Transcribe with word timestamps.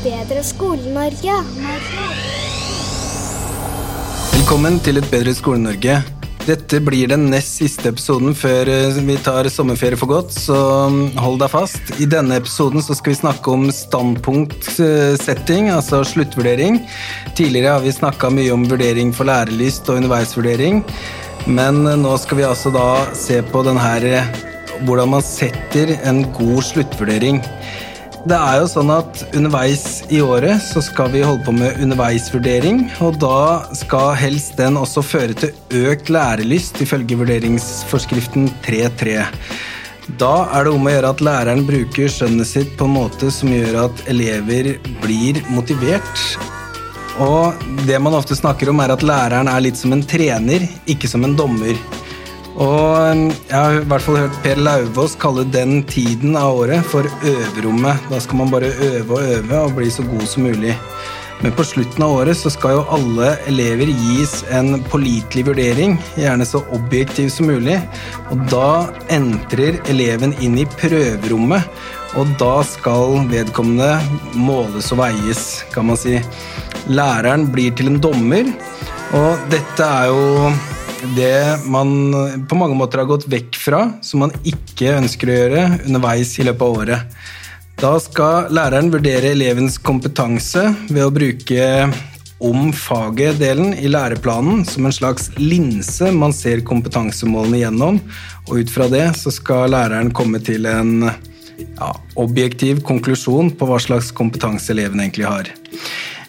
bedre 0.00 0.40
Skole-Norge. 0.44 1.34
Velkommen 4.32 4.78
til 4.84 5.00
Et 5.00 5.08
bedre 5.12 5.34
Skole-Norge. 5.36 5.98
Dette 6.46 6.80
blir 6.82 7.10
den 7.10 7.26
nest 7.30 7.58
siste 7.60 7.90
episoden 7.92 8.32
før 8.34 8.70
eh, 8.72 8.96
vi 9.04 9.18
tar 9.20 9.46
sommerferie 9.52 9.98
for 10.00 10.08
godt, 10.10 10.32
så 10.32 10.56
mm, 10.88 11.18
hold 11.20 11.36
deg 11.42 11.52
fast. 11.52 11.92
I 12.00 12.08
denne 12.08 12.38
episoden 12.40 12.80
skal 12.82 13.12
vi 13.12 13.18
snakke 13.18 13.52
om 13.52 13.68
standpunktsetting, 13.74 15.68
altså 15.74 16.00
sluttvurdering. 16.08 16.80
Tidligere 17.36 17.76
har 17.76 17.84
vi 17.84 17.92
snakka 17.92 18.32
mye 18.32 18.54
om 18.56 18.64
vurdering 18.70 19.12
for 19.14 19.28
lærelyst 19.28 19.92
og 19.92 20.00
underveisvurdering, 20.00 20.80
men 21.44 21.84
eh, 21.84 22.00
nå 22.00 22.16
skal 22.24 22.40
vi 22.40 22.48
altså 22.48 22.72
da 22.74 22.88
se 23.12 23.42
på 23.52 23.62
den 23.68 23.78
her 23.78 24.08
eh, 24.08 24.32
hvordan 24.88 25.12
man 25.12 25.24
setter 25.24 25.92
en 26.08 26.24
god 26.32 26.64
sluttvurdering. 26.72 27.44
Det 28.20 28.36
er 28.36 28.58
jo 28.60 28.66
sånn 28.68 28.90
at 28.92 29.22
Underveis 29.32 30.02
i 30.12 30.18
året 30.20 30.60
så 30.60 30.82
skal 30.84 31.08
vi 31.14 31.22
holde 31.24 31.40
på 31.46 31.54
med 31.56 31.78
underveisvurdering, 31.80 32.82
og 33.00 33.16
da 33.22 33.62
skal 33.78 34.12
helst 34.20 34.58
den 34.60 34.76
også 34.76 35.00
føre 35.00 35.36
til 35.40 35.86
økt 35.88 36.12
lærelyst, 36.12 36.82
ifølge 36.84 37.16
vurderingsforskriften 37.16 38.50
3.3. 38.66 39.24
Da 40.20 40.34
er 40.52 40.68
det 40.68 40.74
om 40.74 40.84
å 40.84 40.92
gjøre 40.92 41.14
at 41.14 41.24
læreren 41.24 41.64
bruker 41.64 42.12
skjønnet 42.12 42.50
sitt 42.50 42.76
på 42.76 42.90
en 42.90 42.96
måte 42.98 43.30
som 43.32 43.52
gjør 43.54 43.86
at 43.86 44.04
elever 44.12 44.74
blir 45.00 45.40
motivert. 45.48 46.24
Og 47.24 47.56
det 47.88 47.96
man 48.04 48.18
ofte 48.20 48.36
snakker 48.36 48.68
om, 48.68 48.84
er 48.84 48.92
at 48.92 49.06
læreren 49.06 49.48
er 49.48 49.64
litt 49.64 49.80
som 49.80 49.96
en 49.96 50.04
trener, 50.04 50.68
ikke 50.84 51.08
som 51.08 51.24
en 51.24 51.38
dommer. 51.40 51.72
Og 52.60 53.12
um, 53.16 53.22
jeg 53.48 53.56
har 53.56 53.78
i 53.78 53.86
hvert 53.88 54.04
fall 54.04 54.18
hørt 54.20 54.42
Per 54.44 54.58
Lauvås 54.60 55.14
kalle 55.20 55.46
den 55.48 55.80
tiden 55.88 56.36
av 56.36 56.58
året 56.60 56.84
for 56.84 57.08
øverommet. 57.24 58.02
Da 58.10 58.20
skal 58.20 58.42
man 58.42 58.52
bare 58.52 58.74
øve 58.90 59.16
og 59.16 59.32
øve 59.38 59.62
og 59.64 59.78
bli 59.78 59.88
så 59.92 60.04
god 60.04 60.26
som 60.28 60.44
mulig. 60.44 60.74
Men 61.40 61.54
på 61.56 61.64
slutten 61.64 62.04
av 62.04 62.18
året 62.18 62.36
så 62.36 62.50
skal 62.52 62.74
jo 62.76 62.82
alle 62.92 63.30
elever 63.48 63.88
gis 63.88 64.42
en 64.52 64.82
pålitelig 64.92 65.46
vurdering, 65.46 65.94
gjerne 66.20 66.44
så 66.44 66.60
objektiv 66.76 67.30
som 67.32 67.48
mulig. 67.48 67.78
Og 68.28 68.42
da 68.52 68.90
entrer 69.08 69.78
eleven 69.88 70.36
inn 70.44 70.58
i 70.60 70.68
prøverommet, 70.74 71.64
og 72.20 72.34
da 72.42 72.58
skal 72.66 73.22
vedkommende 73.30 73.94
måles 74.36 74.90
og 74.92 75.00
veies, 75.00 75.46
kan 75.72 75.88
man 75.88 76.00
si. 76.00 76.18
Læreren 76.92 77.48
blir 77.54 77.72
til 77.72 77.88
en 77.88 78.02
dommer, 78.04 78.52
og 79.16 79.48
dette 79.48 79.86
er 79.86 80.12
jo 80.12 80.52
det 81.16 81.66
man 81.70 81.90
på 82.48 82.58
mange 82.58 82.76
måter 82.76 83.02
har 83.02 83.08
gått 83.10 83.28
vekk 83.30 83.56
fra, 83.56 83.82
som 84.04 84.24
man 84.24 84.34
ikke 84.46 84.96
ønsker 84.98 85.30
å 85.30 85.36
gjøre 85.38 85.64
underveis 85.86 86.34
i 86.38 86.46
løpet 86.46 86.66
av 86.66 86.80
året. 86.82 87.18
Da 87.80 87.94
skal 88.02 88.50
læreren 88.52 88.90
vurdere 88.92 89.32
elevens 89.32 89.78
kompetanse 89.80 90.66
ved 90.90 91.04
å 91.06 91.12
bruke 91.14 91.88
om 92.40 92.70
faget-delen 92.76 93.74
i 93.76 93.88
læreplanen 93.88 94.62
som 94.68 94.86
en 94.88 94.94
slags 94.96 95.28
linse 95.36 96.08
man 96.16 96.32
ser 96.36 96.62
kompetansemålene 96.68 97.62
gjennom, 97.62 98.00
og 98.48 98.62
ut 98.62 98.72
fra 98.72 98.88
det 98.92 99.06
så 99.20 99.32
skal 99.32 99.72
læreren 99.74 100.12
komme 100.16 100.40
til 100.44 100.68
en 100.68 101.08
ja, 101.08 101.90
objektiv 102.20 102.80
konklusjon 102.88 103.52
på 103.56 103.68
hva 103.68 103.80
slags 103.80 104.12
kompetanse 104.16 104.72
eleven 104.72 105.04
egentlig 105.04 105.28
har. 105.28 105.52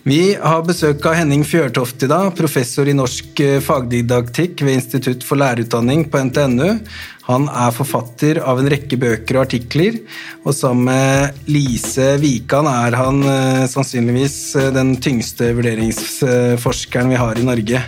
Vi 0.01 0.33
har 0.33 0.63
besøk 0.65 1.03
av 1.05 1.13
Henning 1.13 1.43
Fjørtoft 1.45 2.01
i 2.01 2.07
dag, 2.09 2.31
professor 2.33 2.87
i 2.89 2.93
norsk 2.97 3.37
eh, 3.45 3.59
fagdidaktikk 3.61 4.63
ved 4.65 4.79
Institutt 4.79 5.21
for 5.21 5.37
lærerutdanning 5.37 6.07
på 6.09 6.23
NTNU. 6.25 6.79
Han 7.27 7.43
er 7.45 7.75
forfatter 7.75 8.39
av 8.41 8.57
en 8.57 8.69
rekke 8.73 8.97
bøker 8.97 9.37
og 9.37 9.43
artikler, 9.43 9.99
og 10.41 10.55
sammen 10.57 10.87
med 10.87 11.45
Lise 11.53 12.15
Wikan 12.23 12.65
er 12.71 12.97
han 12.97 13.21
eh, 13.29 13.67
sannsynligvis 13.69 14.37
eh, 14.57 14.71
den 14.73 14.95
tyngste 15.05 15.51
vurderingsforskeren 15.59 17.13
vi 17.13 17.19
har 17.21 17.37
i 17.37 17.45
Norge. 17.45 17.83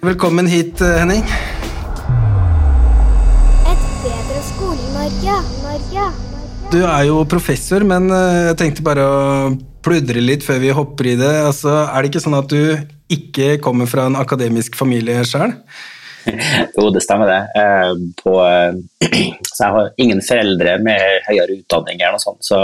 Velkommen 0.00 0.48
hit, 0.48 0.80
Henning. 0.80 1.20
Et 3.68 3.84
bedre 4.06 4.40
Skole-Norge. 4.48 5.36
Norge. 5.66 6.08
Du 6.72 6.80
er 6.80 7.04
jo 7.10 7.20
professor, 7.28 7.84
men 7.84 8.08
jeg 8.08 8.56
tenkte 8.56 8.88
bare 8.88 9.04
å 9.04 9.20
pludre 9.84 10.22
litt 10.22 10.44
før 10.46 10.60
vi 10.62 10.74
hopper 10.74 11.12
i 11.12 11.16
det. 11.20 11.32
Altså, 11.46 11.72
er 11.84 12.02
det 12.02 12.12
ikke 12.12 12.24
sånn 12.24 12.38
at 12.38 12.52
du 12.52 12.76
ikke 13.12 13.56
kommer 13.62 13.90
fra 13.90 14.06
en 14.08 14.18
akademisk 14.20 14.78
familie 14.78 15.24
sjøl? 15.28 15.56
Jo, 16.76 16.84
det 16.94 17.00
stemmer 17.02 17.26
det. 17.26 17.40
Eh, 17.58 17.92
på, 18.22 18.36
så 19.54 19.64
jeg 19.64 19.74
har 19.74 19.88
ingen 19.98 20.22
foreldre 20.22 20.76
med 20.86 21.24
høyere 21.26 21.56
utdanning 21.58 21.98
eller 21.98 22.14
noe 22.14 22.22
sånt, 22.22 22.44
så 22.46 22.60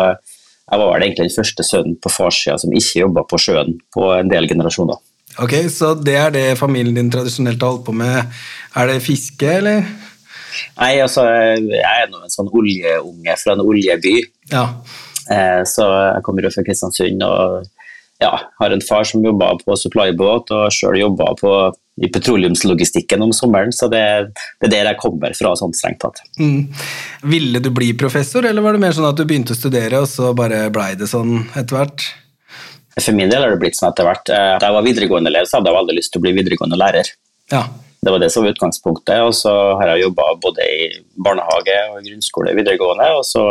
jeg 0.68 0.82
var 0.82 1.00
egentlig 1.00 1.26
den 1.26 1.34
første 1.34 1.64
sønnen 1.66 1.96
på 1.98 2.12
farssida 2.12 2.58
som 2.60 2.74
ikke 2.76 3.02
jobba 3.02 3.24
på 3.26 3.40
sjøen 3.40 3.78
på 3.94 4.10
en 4.14 4.30
del 4.30 4.46
generasjoner. 4.50 5.00
Ok, 5.42 5.54
Så 5.70 5.94
det 5.98 6.16
er 6.18 6.30
det 6.34 6.44
familien 6.58 6.96
din 6.96 7.10
tradisjonelt 7.10 7.62
har 7.62 7.74
holdt 7.74 7.86
på 7.86 7.94
med. 7.96 8.38
Er 8.76 8.90
det 8.90 9.02
fiske, 9.04 9.50
eller? 9.58 9.84
Nei, 10.78 10.94
altså, 11.02 11.24
jeg 11.26 11.82
er 11.82 12.08
nå 12.10 12.22
en 12.22 12.32
sånn 12.32 12.50
oljeunge 12.50 13.36
fra 13.38 13.54
en 13.54 13.62
oljeby. 13.62 14.16
Ja. 14.50 14.64
Eh, 15.32 15.62
så 15.68 15.88
jeg 15.88 16.24
kommer 16.26 16.46
jo 16.46 16.52
fra 16.54 16.64
Kristiansund 16.66 17.24
og 17.26 17.66
ja, 18.18 18.32
har 18.58 18.70
en 18.74 18.82
far 18.82 19.04
som 19.06 19.22
jobba 19.24 19.52
på 19.60 19.76
supplybåt, 19.78 20.50
og 20.50 20.72
sjøl 20.74 20.98
jobba 20.98 21.28
i 22.02 22.08
petroleumslogistikken 22.14 23.22
om 23.22 23.32
sommeren, 23.34 23.72
så 23.74 23.88
det, 23.90 24.02
det 24.58 24.68
er 24.68 24.72
der 24.72 24.90
jeg 24.92 25.00
kommer 25.02 25.34
fra, 25.38 25.54
sånn 25.58 25.74
strengt 25.74 26.00
tatt. 26.02 26.22
Mm. 26.38 26.66
Ville 27.30 27.62
du 27.62 27.70
bli 27.74 27.92
professor, 27.98 28.46
eller 28.46 28.62
var 28.62 28.74
det 28.74 28.82
mer 28.82 28.96
sånn 28.96 29.08
at 29.08 29.18
du 29.18 29.24
begynte 29.26 29.54
å 29.54 29.58
studere, 29.58 30.02
og 30.02 30.10
så 30.10 30.32
bare 30.38 30.66
blei 30.74 30.92
det 30.98 31.10
sånn 31.10 31.44
etter 31.54 31.78
hvert? 31.78 32.06
For 32.98 33.14
min 33.14 33.30
del 33.30 33.44
har 33.44 33.54
det 33.54 33.62
blitt 33.62 33.78
sånn 33.78 33.92
etter 33.92 34.06
hvert. 34.06 34.30
Eh, 34.34 34.54
da 34.58 34.70
jeg 34.70 34.78
var 34.78 34.86
videregående 34.86 35.30
elev, 35.30 35.46
så 35.46 35.58
hadde 35.58 35.70
jeg 35.70 35.78
veldig 35.78 35.98
lyst 36.00 36.14
til 36.14 36.18
å 36.18 36.26
bli 36.26 36.34
videregående 36.38 36.78
lærer. 36.80 37.10
Ja. 37.54 37.64
Det 38.02 38.14
var 38.14 38.22
det 38.22 38.30
som 38.34 38.44
var 38.44 38.54
utgangspunktet, 38.54 39.18
og 39.26 39.34
så 39.34 39.54
har 39.78 39.94
jeg 39.94 40.08
jobba 40.08 40.26
både 40.42 40.66
i 40.66 40.88
barnehage 41.22 41.78
og 41.92 42.02
grunnskole 42.06 42.54
videregående, 42.58 43.10
og 43.18 43.26
så 43.26 43.44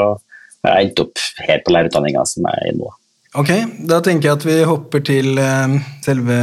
jeg 0.67 0.87
endte 0.87 1.05
opp 1.07 1.25
her 1.47 1.61
på 1.65 1.75
lærerutdanninga 1.75 2.23
som 2.29 2.47
jeg 2.49 2.71
er 2.71 2.79
nå. 2.79 2.93
Ok, 3.37 3.51
da 3.89 3.99
tenker 4.01 4.29
jeg 4.29 4.39
at 4.39 4.47
vi 4.47 4.57
hopper 4.65 5.03
til 5.05 5.37
eh, 5.41 5.77
selve 6.05 6.37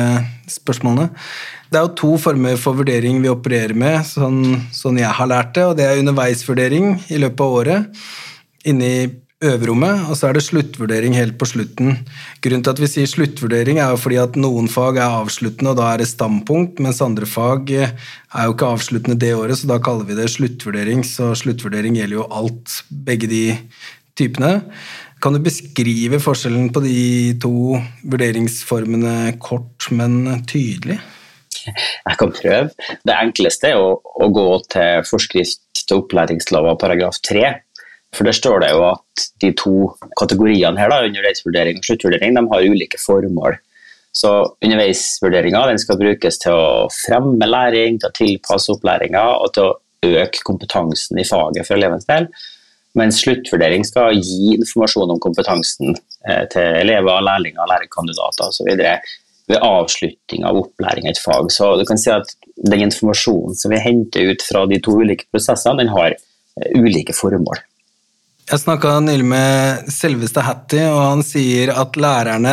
spørsmålene. 0.53 1.09
Det 1.73 1.81
er 1.81 1.89
jo 1.89 1.97
to 1.99 2.13
former 2.23 2.59
for 2.61 2.79
vurdering 2.79 3.19
vi 3.25 3.33
opererer 3.33 3.75
med, 3.75 4.05
sånn, 4.07 4.61
sånn 4.71 5.01
jeg 5.01 5.11
har 5.19 5.31
lært 5.31 5.57
det. 5.57 5.65
og 5.67 5.77
Det 5.79 5.89
er 5.89 6.01
underveisvurdering 6.03 6.93
i 7.11 7.19
løpet 7.19 7.43
av 7.43 7.59
året 7.59 8.05
inne 8.69 8.91
i 8.91 9.01
øverrommet, 9.45 10.07
og 10.09 10.17
så 10.17 10.29
er 10.29 10.37
det 10.37 10.45
sluttvurdering 10.47 11.17
helt 11.19 11.37
på 11.41 11.49
slutten. 11.49 11.99
Grunnen 12.45 12.63
til 12.65 12.73
at 12.73 12.81
vi 12.81 12.89
sier 12.89 13.11
sluttvurdering, 13.11 13.81
er 13.83 13.93
jo 13.93 14.01
fordi 14.01 14.19
at 14.23 14.39
noen 14.41 14.71
fag 14.73 15.01
er 15.01 15.19
avsluttende, 15.21 15.75
og 15.75 15.81
da 15.81 15.91
er 15.91 16.01
det 16.01 16.09
standpunkt, 16.11 16.81
mens 16.85 17.03
andre 17.05 17.29
fag 17.29 17.73
er 17.75 17.91
jo 18.47 18.55
ikke 18.55 18.71
avsluttende 18.77 19.19
det 19.21 19.35
året, 19.37 19.59
så 19.61 19.69
da 19.71 19.81
kaller 19.83 20.09
vi 20.09 20.17
det 20.19 20.31
sluttvurdering. 20.33 21.05
Så 21.07 21.33
sluttvurdering 21.43 21.99
gjelder 21.99 22.23
jo 22.23 22.29
alt, 22.33 22.81
begge 22.89 23.29
de 23.31 23.45
typene. 24.19 24.53
Kan 25.23 25.37
du 25.37 25.41
beskrive 25.45 26.21
forskjellen 26.21 26.71
på 26.75 26.83
de 26.85 27.35
to 27.41 27.79
vurderingsformene 28.05 29.35
kort, 29.43 29.89
men 29.91 30.43
tydelig? 30.49 30.99
Jeg 31.65 32.19
kan 32.21 32.33
prøve. 32.35 32.89
Det 33.07 33.15
enkleste 33.15 33.71
er 33.73 33.81
å, 33.81 33.95
å 33.97 34.29
gå 34.35 34.49
til 34.73 35.05
forskrift 35.09 35.85
til 35.85 36.03
opplæringslova 36.03 36.75
paragraf 36.81 37.21
3. 37.25 37.47
For 38.15 38.29
Der 38.29 38.37
står 38.37 38.63
det 38.63 38.73
jo 38.75 38.83
at 38.93 39.25
de 39.43 39.51
to 39.59 39.77
kategoriene 40.21 40.79
her, 40.79 40.93
da, 40.93 41.03
underveisvurdering 41.09 41.81
og 41.81 41.89
sluttvurdering, 41.89 42.37
de 42.37 42.45
har 42.53 42.69
ulike 42.69 43.01
formål. 43.03 43.57
Så 44.15 44.31
Underveisvurderinga 44.63 45.65
skal 45.83 45.99
brukes 45.99 46.39
til 46.45 46.55
å 46.55 46.91
fremme 46.95 47.49
læring, 47.49 47.99
til 47.99 48.13
å 48.13 48.15
tilpasse 48.15 48.71
opplæringa 48.77 49.25
og 49.41 49.55
til 49.57 49.73
å 49.73 50.21
øke 50.21 50.45
kompetansen 50.47 51.19
i 51.19 51.27
faget 51.27 51.67
for 51.67 51.75
elevens 51.79 52.07
del. 52.07 52.29
Mens 52.99 53.19
sluttvurdering 53.25 53.83
skal 53.87 54.21
gi 54.21 54.55
informasjon 54.55 55.13
om 55.17 55.21
kompetansen 55.23 55.97
eh, 56.29 56.45
til 56.53 56.81
elever, 56.85 57.25
lærlinger, 57.27 57.67
lærerkandidater 57.71 58.51
osv. 58.51 58.71
ved 59.51 59.61
avslutning 59.61 60.47
av 60.49 60.61
opplæring 60.63 61.09
i 61.09 61.13
et 61.13 61.21
fag. 61.21 61.51
Så 61.53 61.75
du 61.81 61.85
kan 61.89 62.01
si 62.01 62.13
at 62.15 62.31
den 62.71 62.87
informasjonen 62.87 63.59
som 63.59 63.75
vi 63.75 63.83
henter 63.83 64.31
ut 64.31 64.45
fra 64.47 64.65
de 64.71 64.79
to 64.83 64.95
ulike 65.03 65.27
prosessene, 65.35 65.83
den 65.83 65.93
har 65.93 66.15
eh, 66.15 66.71
ulike 66.79 67.17
formål. 67.17 67.61
Jeg 68.45 68.61
snakka 68.61 68.99
nylig 69.01 69.25
med 69.25 69.87
selveste 69.89 70.43
Hattie, 70.45 70.85
og 70.93 70.99
han 71.01 71.23
sier 71.25 71.71
at 71.73 71.95
lærerne 71.97 72.53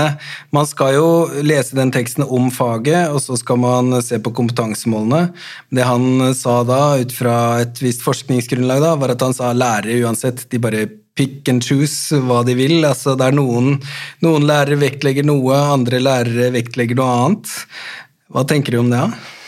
Man 0.56 0.68
skal 0.70 0.94
jo 0.96 1.10
lese 1.44 1.76
den 1.76 1.92
teksten 1.92 2.24
om 2.24 2.48
faget, 2.48 3.12
og 3.12 3.20
så 3.20 3.36
skal 3.36 3.60
man 3.60 3.98
se 4.00 4.22
på 4.24 4.32
kompetansemålene. 4.38 5.34
Det 5.68 5.84
han 5.84 6.32
sa 6.38 6.62
da, 6.64 6.96
ut 6.96 7.12
fra 7.12 7.36
et 7.66 7.84
visst 7.84 8.06
forskningsgrunnlag, 8.08 8.80
da, 8.86 8.94
var 9.02 9.12
at 9.18 9.26
han 9.26 9.36
sa 9.36 9.52
lærere 9.52 10.00
uansett, 10.06 10.46
de 10.48 10.62
bare 10.64 10.88
pick 11.20 11.52
and 11.52 11.68
choose 11.68 12.16
hva 12.24 12.40
de 12.48 12.56
vil. 12.56 12.78
Altså, 12.88 13.18
det 13.20 13.28
er 13.28 13.36
noen, 13.36 13.76
noen 14.24 14.48
lærere 14.48 14.80
vektlegger 14.80 15.28
noe, 15.28 15.60
andre 15.76 16.00
lærere 16.00 16.54
vektlegger 16.56 17.04
noe 17.04 17.20
annet. 17.20 17.54
Hva 18.32 18.48
tenker 18.48 18.72
du 18.72 18.80
om 18.86 18.96
det? 18.96 19.04
da? 19.04 19.12
Ja, 19.12 19.41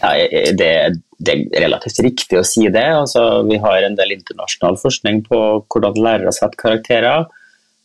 det, 0.00 0.70
det, 1.18 1.32
er 1.34 1.64
relativt 1.64 1.98
riktig 2.04 2.38
å 2.38 2.46
si 2.46 2.68
det. 2.72 2.86
Altså, 3.00 3.42
vi 3.48 3.58
har 3.62 3.82
en 3.82 3.98
del 3.98 4.14
internasjonal 4.14 4.78
forskning 4.80 5.24
på 5.26 5.42
hvordan 5.66 5.98
lærere 5.98 6.34
setter 6.34 6.60
karakterer. 6.60 7.26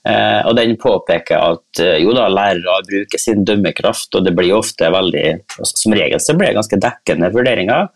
Eh, 0.04 0.42
og 0.44 0.57
den 0.57 0.75
påpeker 0.75 1.39
at 1.39 1.80
eh, 1.80 2.01
jo 2.04 2.12
da, 2.12 2.27
lærere 2.27 2.81
bruker 2.89 3.21
sin 3.21 3.45
dømmekraft, 3.48 4.12
og 4.18 4.25
det 4.25 4.33
blir 4.36 4.51
ofte 4.57 4.89
veldig 4.92 5.27
altså, 5.39 5.77
Som 5.80 5.95
regel 5.95 6.19
så 6.19 6.36
blir 6.36 6.51
det 6.51 6.57
ganske 6.57 6.80
dekkende 6.83 7.30
vurderinger, 7.31 7.88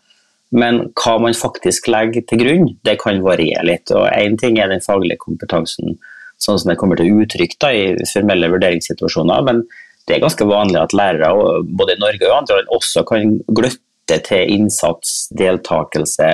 men 0.56 0.86
hva 0.96 1.18
man 1.20 1.36
faktisk 1.36 1.90
legger 1.92 2.24
til 2.24 2.40
grunn, 2.40 2.70
det 2.88 2.96
kan 3.02 3.20
variere 3.20 3.66
litt. 3.68 3.92
og 3.92 4.08
Én 4.14 4.38
ting 4.40 4.56
er 4.56 4.72
den 4.72 4.80
faglige 4.80 5.20
kompetansen, 5.26 5.98
sånn 6.40 6.56
som 6.56 6.72
det 6.72 6.78
kommer 6.80 6.96
til 6.96 7.12
uttrykk 7.12 7.58
da, 7.60 7.74
i 7.76 8.08
formelle 8.08 8.48
vurderingssituasjoner, 8.54 9.44
men 9.44 9.60
det 10.08 10.16
er 10.16 10.24
ganske 10.24 10.48
vanlig 10.48 10.80
at 10.80 10.96
lærere 10.96 11.60
både 11.76 11.98
i 11.98 12.00
Norge 12.00 12.30
og 12.30 12.38
andre 12.38 12.56
land 12.62 12.72
også 12.72 13.04
kan 13.10 13.36
gløtte 13.52 13.84
til 14.26 14.52
innsats, 14.54 15.28
deltakelse, 15.36 16.28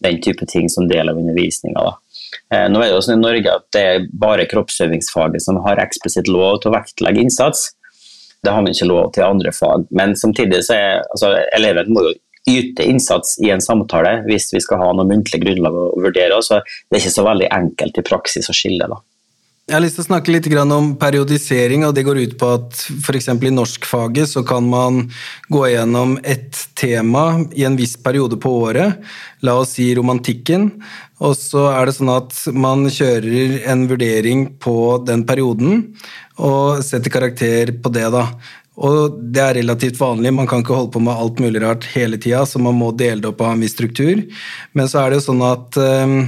den 0.00 0.20
type 0.24 0.46
ting 0.48 0.70
som 0.72 0.88
del 0.88 1.12
av 1.12 1.18
undervisninga. 1.20 1.84
Eh, 2.54 2.66
nå 2.70 2.80
er 2.80 2.88
det 2.88 2.94
jo 2.94 3.02
sånn 3.04 3.18
i 3.18 3.24
Norge 3.24 3.52
at 3.52 3.66
det 3.74 3.82
er 3.82 4.08
bare 4.22 4.48
kroppsøvingsfaget 4.50 5.44
som 5.44 5.60
har 5.66 5.82
eksplisitt 5.82 6.30
lov 6.30 6.60
til 6.60 6.70
å 6.70 6.76
vektlegge 6.78 7.22
innsats. 7.24 7.68
Det 8.40 8.54
har 8.54 8.64
man 8.64 8.72
ikke 8.72 8.88
lov 8.88 9.12
til 9.14 9.26
andre 9.26 9.52
fag. 9.52 9.86
Men 9.94 10.16
samtidig 10.16 10.62
så 10.66 10.78
er 10.78 10.90
altså, 11.02 11.34
eleven 11.56 11.92
må 11.92 12.06
jo 12.08 12.16
yte 12.48 12.86
innsats 12.88 13.36
i 13.44 13.50
en 13.52 13.60
samtale 13.60 14.22
hvis 14.24 14.48
vi 14.54 14.62
skal 14.64 14.80
ha 14.80 14.88
noe 14.96 15.08
muntlig 15.08 15.42
grunnlag 15.42 15.76
å 15.76 15.90
vurdere. 16.00 16.40
Så 16.42 16.62
det 16.62 16.96
er 16.96 17.02
ikke 17.02 17.18
så 17.18 17.26
veldig 17.28 17.50
enkelt 17.60 18.00
i 18.00 18.06
praksis 18.06 18.50
å 18.50 18.56
skille. 18.56 18.88
da. 18.88 18.98
Jeg 19.70 19.76
har 19.76 19.84
lyst 19.84 20.00
til 20.00 20.02
å 20.02 20.08
snakke 20.08 20.32
litt 20.34 20.46
om 20.74 20.86
periodisering, 20.98 21.84
og 21.86 21.92
det 21.94 22.02
går 22.02 22.18
ut 22.18 22.32
på 22.40 22.46
at 22.56 22.74
f.eks. 22.90 23.28
i 23.30 23.52
norskfaget 23.54 24.26
så 24.26 24.40
kan 24.42 24.66
man 24.66 25.04
gå 25.46 25.60
gjennom 25.70 26.16
ett 26.26 26.58
tema 26.74 27.44
i 27.54 27.62
en 27.62 27.76
viss 27.78 27.94
periode 27.94 28.34
på 28.42 28.50
året, 28.64 28.98
la 29.46 29.54
oss 29.60 29.76
si 29.76 29.86
romantikken, 29.94 30.72
og 31.22 31.36
så 31.38 31.68
er 31.70 31.86
det 31.86 31.94
sånn 32.00 32.10
at 32.10 32.34
man 32.50 32.82
kjører 32.90 33.60
en 33.70 33.86
vurdering 33.86 34.48
på 34.58 34.74
den 35.06 35.22
perioden 35.28 35.84
og 36.34 36.82
setter 36.82 37.14
karakter 37.20 37.70
på 37.78 37.94
det, 37.94 38.08
da. 38.10 38.26
Og 38.74 39.22
det 39.22 39.44
er 39.44 39.58
relativt 39.60 40.02
vanlig, 40.02 40.34
man 40.34 40.50
kan 40.50 40.66
ikke 40.66 40.80
holde 40.80 40.96
på 40.96 41.04
med 41.06 41.14
alt 41.14 41.38
mulig 41.38 41.62
rart 41.62 41.86
hele 41.94 42.18
tida, 42.18 42.42
så 42.42 42.58
man 42.58 42.74
må 42.74 42.90
dele 42.90 43.22
det 43.22 43.30
opp 43.30 43.46
ha 43.46 43.54
en 43.54 43.62
viss 43.62 43.78
struktur. 43.78 44.26
Men 44.74 44.90
så 44.90 45.04
er 45.04 45.12
det 45.12 45.20
jo 45.20 45.28
sånn 45.30 45.46
at 45.46 45.78
um, 45.78 46.22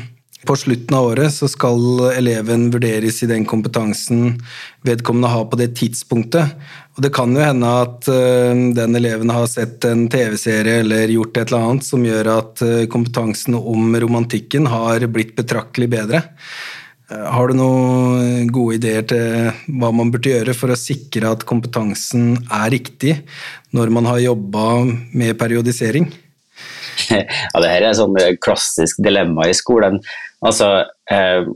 på 0.47 0.57
slutten 0.57 0.97
av 0.97 1.07
året 1.13 1.33
så 1.35 1.47
skal 1.51 2.09
eleven 2.17 2.67
vurderes 2.73 3.21
i 3.23 3.29
den 3.31 3.45
kompetansen 3.47 4.41
vedkommende 4.87 5.31
har 5.31 5.47
på 5.51 5.59
det 5.61 5.69
tidspunktet. 5.79 6.57
Og 6.97 7.05
det 7.05 7.13
kan 7.15 7.33
jo 7.33 7.45
hende 7.45 7.71
at 7.85 8.09
uh, 8.11 8.53
den 8.77 8.99
eleven 8.99 9.31
har 9.33 9.47
sett 9.51 9.87
en 9.89 10.09
TV-serie 10.13 10.83
eller 10.83 11.15
gjort 11.15 11.39
et 11.39 11.49
eller 11.49 11.69
annet 11.69 11.87
som 11.87 12.05
gjør 12.05 12.31
at 12.35 12.65
uh, 12.67 12.85
kompetansen 12.93 13.57
om 13.59 13.95
romantikken 14.03 14.67
har 14.71 15.07
blitt 15.13 15.37
betraktelig 15.39 15.89
bedre. 15.95 16.25
Uh, 17.07 17.23
har 17.37 17.49
du 17.49 17.57
noen 17.61 18.51
gode 18.53 18.81
ideer 18.81 19.07
til 19.09 19.79
hva 19.79 19.93
man 19.95 20.11
burde 20.13 20.35
gjøre 20.35 20.57
for 20.59 20.75
å 20.75 20.81
sikre 20.81 21.31
at 21.33 21.47
kompetansen 21.49 22.35
er 22.51 22.69
riktig 22.75 23.21
når 23.73 23.95
man 23.95 24.11
har 24.11 24.21
jobba 24.27 24.67
med 25.15 25.39
periodisering? 25.41 26.11
Ja, 27.13 27.61
det 27.61 27.71
her 27.71 27.83
er 27.83 27.91
et 27.91 27.99
sånn 27.99 28.17
klassisk 28.45 29.01
dilemma 29.05 29.49
i 29.49 29.57
skolen. 29.57 29.99
Altså, 30.43 30.69
eh, 31.11 31.47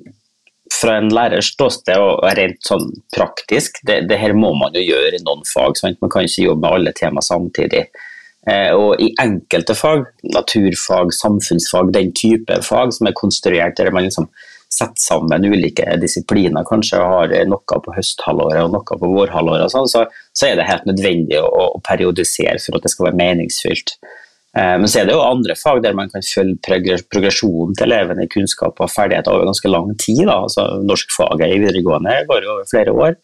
fra 0.75 0.97
en 0.99 1.13
lærers 1.15 1.53
ståsted 1.55 1.99
og 1.99 2.25
rent 2.39 2.59
sånn 2.67 2.89
praktisk, 3.15 3.79
det, 3.87 4.03
det, 4.11 4.19
her 4.19 4.35
må 4.37 4.53
man 4.59 4.75
jo 4.75 4.83
gjøre 4.83 5.19
i 5.19 5.23
noen 5.25 5.47
fag. 5.47 5.79
Sant? 5.79 6.01
Man 6.03 6.13
kan 6.13 6.27
ikke 6.27 6.49
jobbe 6.49 6.65
med 6.65 6.79
alle 6.79 6.95
tema 6.97 7.23
samtidig. 7.25 7.87
Eh, 8.47 8.73
og 8.75 9.01
i 9.03 9.13
enkelte 9.23 9.75
fag, 9.79 10.05
naturfag, 10.35 11.15
samfunnsfag, 11.15 11.95
den 11.95 12.13
type 12.19 12.61
fag 12.67 12.95
som 12.95 13.09
er 13.09 13.19
konstruert 13.19 13.79
der 13.79 13.91
man 13.95 14.07
liksom 14.07 14.29
setter 14.77 14.99
sammen 14.99 15.47
ulike 15.47 15.97
disipliner, 16.03 16.67
kanskje 16.67 16.99
har 16.99 17.33
noe 17.49 17.81
på 17.83 17.95
høsthalvåret 17.95 18.67
og 18.67 18.73
noe 18.75 18.99
på 18.99 19.11
vårhalvåret, 19.13 19.71
sånn, 19.73 19.87
så, 19.91 20.05
så, 20.35 20.49
er 20.49 20.59
det 20.59 20.67
helt 20.69 20.89
nødvendig 20.89 21.39
å, 21.39 21.49
å 21.77 21.83
periodisere 21.87 22.59
for 22.63 22.79
at 22.79 22.87
det 22.87 22.93
skal 22.93 23.09
være 23.09 23.21
meningsfylt. 23.21 23.95
Eh, 24.57 24.77
men 24.81 24.89
så 24.89 25.03
er 25.03 25.09
det 25.09 25.17
jo 25.17 25.25
andre 25.25 25.57
fag 25.59 25.83
der 25.85 25.97
man 25.97 26.11
kan 26.13 26.25
følge 26.25 26.99
progresjonen 27.13 27.77
til 27.77 27.91
elevene 27.91 28.25
i 28.25 28.33
kunnskap 28.33 28.81
og 28.81 28.93
ferdigheter 28.93 29.35
over 29.35 29.51
ganske 29.51 29.73
lang 29.73 29.93
tid. 30.01 30.25
Da. 30.25 30.39
Altså, 30.47 30.67
Norskfaget 30.87 31.53
i 31.53 31.61
videregående 31.61 32.23
går 32.31 32.47
jo 32.47 32.55
over 32.55 32.71
flere 32.71 32.95
år. 32.95 33.19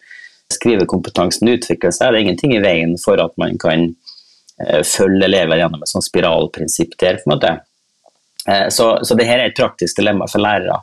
Skrivekompetansen 0.52 1.48
utvikler 1.54 1.94
seg. 1.94 2.12
Det 2.12 2.20
er 2.20 2.26
ingenting 2.26 2.56
i 2.56 2.62
veien 2.64 2.98
for 3.00 3.22
at 3.22 3.32
man 3.40 3.56
kan 3.62 3.88
eh, 4.60 4.82
følge 4.84 5.24
elever 5.30 5.62
gjennom 5.62 5.84
et 5.84 5.94
sånt 5.94 6.08
spiralprinsipp 6.08 6.98
der. 7.00 7.22
på 7.22 7.30
en 7.30 7.36
måte. 7.36 7.56
Eh, 8.48 8.68
så, 8.68 8.92
så 9.00 9.16
dette 9.16 9.32
er 9.32 9.46
et 9.48 9.56
praktisk 9.56 10.02
dilemma 10.02 10.28
for 10.28 10.44
lærere. 10.44 10.82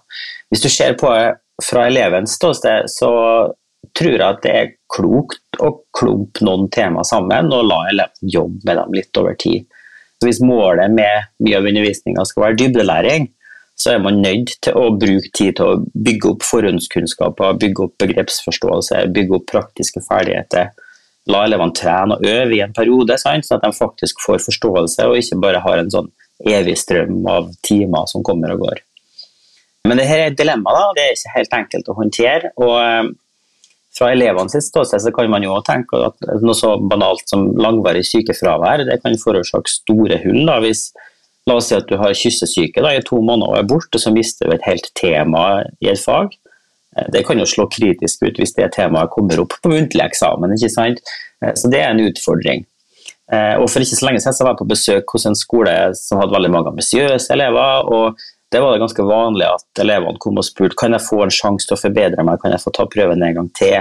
Hvis 0.50 0.66
du 0.66 0.70
ser 0.74 0.98
på 0.98 1.14
fra 1.60 1.88
elevens 1.88 2.40
ståsted, 2.40 2.88
så 2.90 3.12
tror 3.98 4.16
jeg 4.16 4.26
at 4.26 4.42
det 4.44 4.52
er 4.56 4.72
klokt 4.92 5.60
å 5.62 5.74
klumpe 5.96 6.46
noen 6.48 6.70
tema 6.74 7.04
sammen 7.08 7.52
og 7.54 7.68
la 7.68 7.84
eleven 7.92 8.32
jobbe 8.34 8.66
med 8.66 8.80
dem 8.80 8.96
litt 8.96 9.20
over 9.20 9.38
tid. 9.40 9.68
Så 10.20 10.28
hvis 10.28 10.42
målet 10.44 10.92
med 10.92 11.30
mye 11.46 11.60
av 11.60 11.68
undervisninga 11.70 12.26
skal 12.28 12.46
være 12.46 12.60
dybdelæring, 12.60 13.30
så 13.80 13.94
er 13.94 14.02
man 14.04 14.20
nødt 14.20 14.58
til 14.66 14.76
å 14.76 14.90
bruke 15.00 15.32
tid 15.32 15.56
til 15.56 15.66
å 15.66 15.78
bygge 15.96 16.34
opp 16.34 16.44
forhåndskunnskaper, 16.44 17.56
bygge 17.62 17.86
opp 17.86 17.94
begrepsforståelse, 18.04 19.06
bygge 19.16 19.38
opp 19.38 19.46
praktiske 19.48 20.04
ferdigheter. 20.04 20.74
La 21.32 21.46
elevene 21.48 21.76
trene 21.78 22.18
og 22.18 22.28
øve 22.28 22.58
i 22.58 22.60
en 22.66 22.76
periode, 22.76 23.16
sånn 23.22 23.40
at 23.40 23.64
de 23.64 23.72
faktisk 23.78 24.20
får 24.26 24.44
forståelse, 24.50 25.08
og 25.08 25.22
ikke 25.22 25.40
bare 25.46 25.64
har 25.64 25.80
en 25.80 25.94
sånn 25.94 26.12
evig 26.52 26.76
strøm 26.80 27.24
av 27.30 27.48
timer 27.64 28.12
som 28.12 28.26
kommer 28.26 28.56
og 28.56 28.66
går. 28.68 28.84
Men 29.88 30.02
dette 30.02 30.18
er 30.18 30.28
et 30.34 30.40
dilemma, 30.40 30.76
da. 30.76 30.92
det 30.98 31.06
er 31.06 31.16
ikke 31.16 31.36
helt 31.38 31.58
enkelt 31.62 31.88
å 31.88 31.98
håndtere. 32.02 32.52
og 32.60 33.16
eh, 34.02 34.14
elevene 34.16 34.52
sitt 34.52 34.68
ståsted 34.68 35.04
så 35.04 35.14
kan 35.16 35.30
man 35.32 35.46
jo 35.46 35.58
tenke 35.66 36.00
at 36.08 36.30
noe 36.42 36.58
så 36.58 36.76
banalt 36.80 37.26
som 37.30 37.50
langvarig 37.60 38.06
sykefravær 38.08 38.86
det 38.88 39.00
kan 39.04 39.18
forårsake 39.20 39.72
store 39.72 40.20
hull. 40.24 40.44
Da. 40.50 40.60
Hvis, 40.64 40.90
la 41.50 41.58
oss 41.60 41.70
si 41.72 41.78
at 41.78 41.90
du 41.90 41.98
har 42.02 42.18
kyssesyke 42.18 42.84
da, 42.86 42.94
i 42.96 43.06
to 43.06 43.22
måneder 43.22 43.56
og 43.56 43.60
er 43.60 43.70
borte, 43.70 44.02
så 44.02 44.14
mister 44.16 44.50
du 44.50 44.56
et 44.56 44.68
helt 44.70 44.92
tema 45.00 45.64
i 45.82 45.92
et 45.92 46.02
fag. 46.02 46.36
Eh, 46.98 47.08
det 47.14 47.26
kan 47.28 47.40
jo 47.40 47.48
slå 47.50 47.68
kritisk 47.72 48.26
ut 48.26 48.42
hvis 48.42 48.56
det 48.58 48.72
temaet 48.78 49.14
kommer 49.14 49.44
opp 49.44 49.58
på 49.62 49.72
muntlig 49.74 50.06
eksamen. 50.06 50.56
ikke 50.58 50.74
sant? 50.74 51.04
Eh, 51.44 51.56
så 51.56 51.72
det 51.72 51.84
er 51.84 51.94
en 51.94 52.04
utfordring. 52.08 52.66
Eh, 53.30 53.56
og 53.62 53.70
For 53.70 53.84
ikke 53.84 54.00
så 54.00 54.08
lenge 54.08 54.24
siden 54.24 54.38
så 54.38 54.46
var 54.46 54.56
jeg 54.56 54.64
på 54.64 54.72
besøk 54.74 55.14
hos 55.14 55.28
en 55.30 55.38
skole 55.38 55.74
som 55.98 56.22
hadde 56.22 56.34
veldig 56.34 56.52
mange 56.54 56.74
ambisiøse 56.74 57.34
elever. 57.36 57.86
og 57.86 58.20
det 58.52 58.60
var 58.60 58.74
det 58.74 58.82
ganske 58.82 59.06
vanlig 59.06 59.46
at 59.46 59.82
elevene 59.84 60.18
kom 60.22 60.40
og 60.42 60.46
spurte 60.48 60.78
kan 60.80 60.96
jeg 60.96 61.06
få 61.06 61.22
en 61.26 61.34
sjanse 61.34 61.70
til 61.70 61.78
å 61.78 61.82
forbedre 61.84 62.26
meg, 62.26 62.40
kan 62.42 62.56
jeg 62.56 62.64
få 62.64 62.74
ta 62.74 62.88
prøven 62.90 63.22
en 63.26 63.36
gang 63.38 63.50
til. 63.58 63.76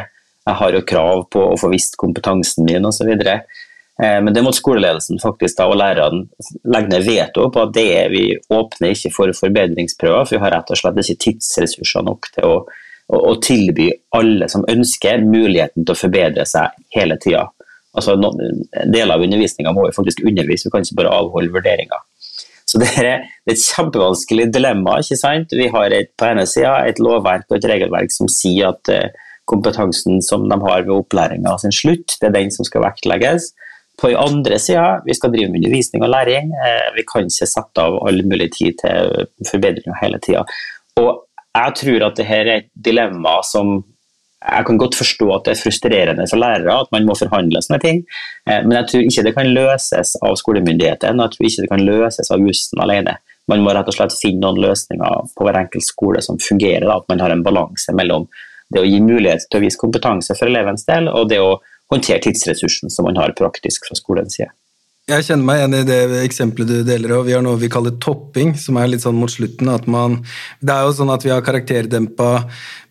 Jeg 0.48 0.56
har 0.60 0.76
jo 0.76 0.84
krav 0.88 1.25
på 1.32 1.44
å 1.52 1.56
få 1.60 1.70
visst 1.72 1.96
kompetansen 2.00 2.68
min 2.68 2.88
osv. 2.88 3.08
Eh, 4.02 4.18
men 4.25 4.28
det 4.34 4.42
måtte 4.44 4.60
skoleledelsen 4.60 5.20
faktisk 5.22 5.58
da, 5.58 5.68
og 5.68 5.80
lærerne 5.80 6.26
legge 6.68 6.92
ned 6.92 7.06
veto 7.08 7.48
på 7.52 7.64
at 7.64 7.72
det 7.76 7.94
vi 8.12 8.25
åpner 8.37 8.92
ikke 8.92 9.12
for 9.14 9.32
forbedringsprøver, 9.40 10.28
for 10.28 10.37
vi 10.37 10.42
har 10.44 10.54
rett 10.58 10.75
og 10.75 10.80
slett 10.80 11.00
ikke 11.02 11.22
tidsressurser 11.25 12.04
nok 12.06 12.30
til 12.37 12.48
å, 12.48 12.60
å, 13.08 13.22
å 13.32 13.34
tilby 13.44 13.88
alle 14.16 14.50
som 14.52 14.68
ønsker, 14.68 15.25
muligheten 15.25 15.84
til 15.84 15.96
å 15.96 16.02
forbedre 16.02 16.44
seg 16.48 16.76
hele 16.96 17.16
tida. 17.25 17.46
Altså, 17.96 18.14
deler 18.20 19.16
av 19.16 19.25
undervisninga 19.25 19.72
må 19.75 19.88
vi 19.88 19.96
faktisk 19.96 20.20
undervise, 20.28 20.68
vi 20.68 20.76
kan 20.76 20.84
ikke 20.84 21.00
bare 21.00 21.16
avholde 21.18 21.56
vurderinger. 21.56 22.04
Så 22.68 22.80
det 22.82 22.90
er, 23.00 23.25
et 23.48 23.60
kjempevanskelig 23.62 24.50
dilemma. 24.52 24.98
ikke 25.00 25.16
sant? 25.16 25.54
Vi 25.56 25.70
har 25.72 25.94
et, 25.96 26.10
på 26.20 26.26
ene 26.28 26.44
sida 26.48 26.75
et 26.84 27.00
lovverk 27.00 27.46
og 27.48 27.56
et 27.56 27.68
regelverk 27.70 28.12
som 28.12 28.28
sier 28.28 28.75
at 28.75 28.92
uh, 28.92 29.28
kompetansen 29.48 30.20
som 30.25 30.44
de 30.50 30.58
har 30.66 30.84
ved 30.84 30.92
opplæringa 30.98 31.54
sin 31.62 31.72
slutt, 31.72 32.18
det 32.20 32.28
er 32.28 32.37
den 32.37 32.52
som 32.52 32.68
skal 32.68 32.84
vektlegges. 32.84 33.54
På 33.98 34.12
den 34.12 34.20
andre 34.20 34.58
sida, 34.60 35.00
vi 35.06 35.16
skal 35.16 35.32
drive 35.32 35.48
med 35.50 35.62
undervisning 35.62 36.04
og 36.04 36.12
læring. 36.12 36.52
Uh, 36.52 36.90
vi 36.98 37.06
kan 37.08 37.30
ikke 37.30 37.48
sette 37.48 37.87
av 37.88 37.96
all 38.04 38.20
mulig 38.28 38.50
tid 38.58 38.76
til 38.84 39.25
forbedringer 39.48 40.02
hele 40.02 40.20
tida. 40.28 40.44
Og 41.00 41.25
jeg 41.56 41.78
tror 41.80 42.04
at 42.10 42.20
dette 42.20 42.37
er 42.37 42.52
et 42.52 42.68
dilemma 42.76 43.38
som 43.48 43.78
jeg 44.38 44.66
kan 44.66 44.78
godt 44.78 44.95
forstå 44.95 45.28
at 45.35 45.47
det 45.47 45.54
er 45.54 45.61
frustrerende 45.62 46.26
for 46.30 46.40
lærere 46.40 46.76
at 46.85 46.92
man 46.95 47.07
må 47.09 47.16
forhandle 47.18 47.62
sånne 47.64 47.80
ting, 47.83 48.04
eh, 48.47 48.61
men 48.64 48.76
jeg 48.78 48.90
tror 48.90 49.09
ikke 49.09 49.25
det 49.26 49.35
kan 49.38 49.50
løses 49.57 50.14
av 50.23 50.37
skolemyndighetene, 50.38 51.25
jeg 51.26 51.35
tror 51.35 51.49
ikke 51.49 51.64
det 51.64 51.73
kan 51.73 51.87
løses 51.88 52.30
av 52.35 52.45
jussen 52.47 52.85
alene. 52.85 53.16
Man 53.49 53.64
må 53.64 53.73
rett 53.73 53.88
og 53.88 53.97
slett 53.97 54.14
finne 54.14 54.45
noen 54.45 54.61
løsninger 54.62 55.33
på 55.35 55.47
hver 55.47 55.59
enkelt 55.62 55.87
skole 55.87 56.23
som 56.25 56.38
fungerer, 56.42 56.87
at 56.92 57.09
man 57.11 57.25
har 57.25 57.35
en 57.35 57.42
balanse 57.47 57.95
mellom 57.97 58.28
det 58.68 58.83
å 58.83 58.87
gi 58.87 59.00
mulighet 59.00 59.49
til 59.49 59.59
å 59.59 59.64
vise 59.64 59.80
kompetanse 59.80 60.37
for 60.37 60.50
elevens 60.50 60.85
del, 60.88 61.09
og 61.09 61.30
det 61.33 61.40
å 61.40 61.57
håndtere 61.88 62.21
tidsressursen 62.26 62.92
som 62.92 63.09
man 63.09 63.16
har 63.16 63.33
praktisk 63.37 63.88
fra 63.88 63.97
skolens 63.97 64.37
side. 64.37 64.52
Jeg 65.08 65.24
kjenner 65.24 65.46
meg 65.48 65.62
igjen 65.62 65.74
i 65.78 65.84
det 65.88 66.00
eksempelet 66.20 66.68
du 66.68 66.78
deler. 66.84 67.14
og 67.16 67.22
Vi 67.24 67.32
har 67.32 67.40
noe 67.40 67.56
vi 67.56 67.70
kaller 67.72 67.94
topping, 67.96 68.52
som 68.60 68.76
er 68.76 68.90
litt 68.92 69.00
sånn 69.00 69.16
mot 69.16 69.32
slutten. 69.32 69.68
at 69.72 69.86
man, 69.86 70.22
Det 70.60 70.68
er 70.68 70.84
jo 70.84 70.92
sånn 70.92 71.14
at 71.14 71.24
vi 71.24 71.30
har 71.30 71.40
karakterdempa, 71.40 72.44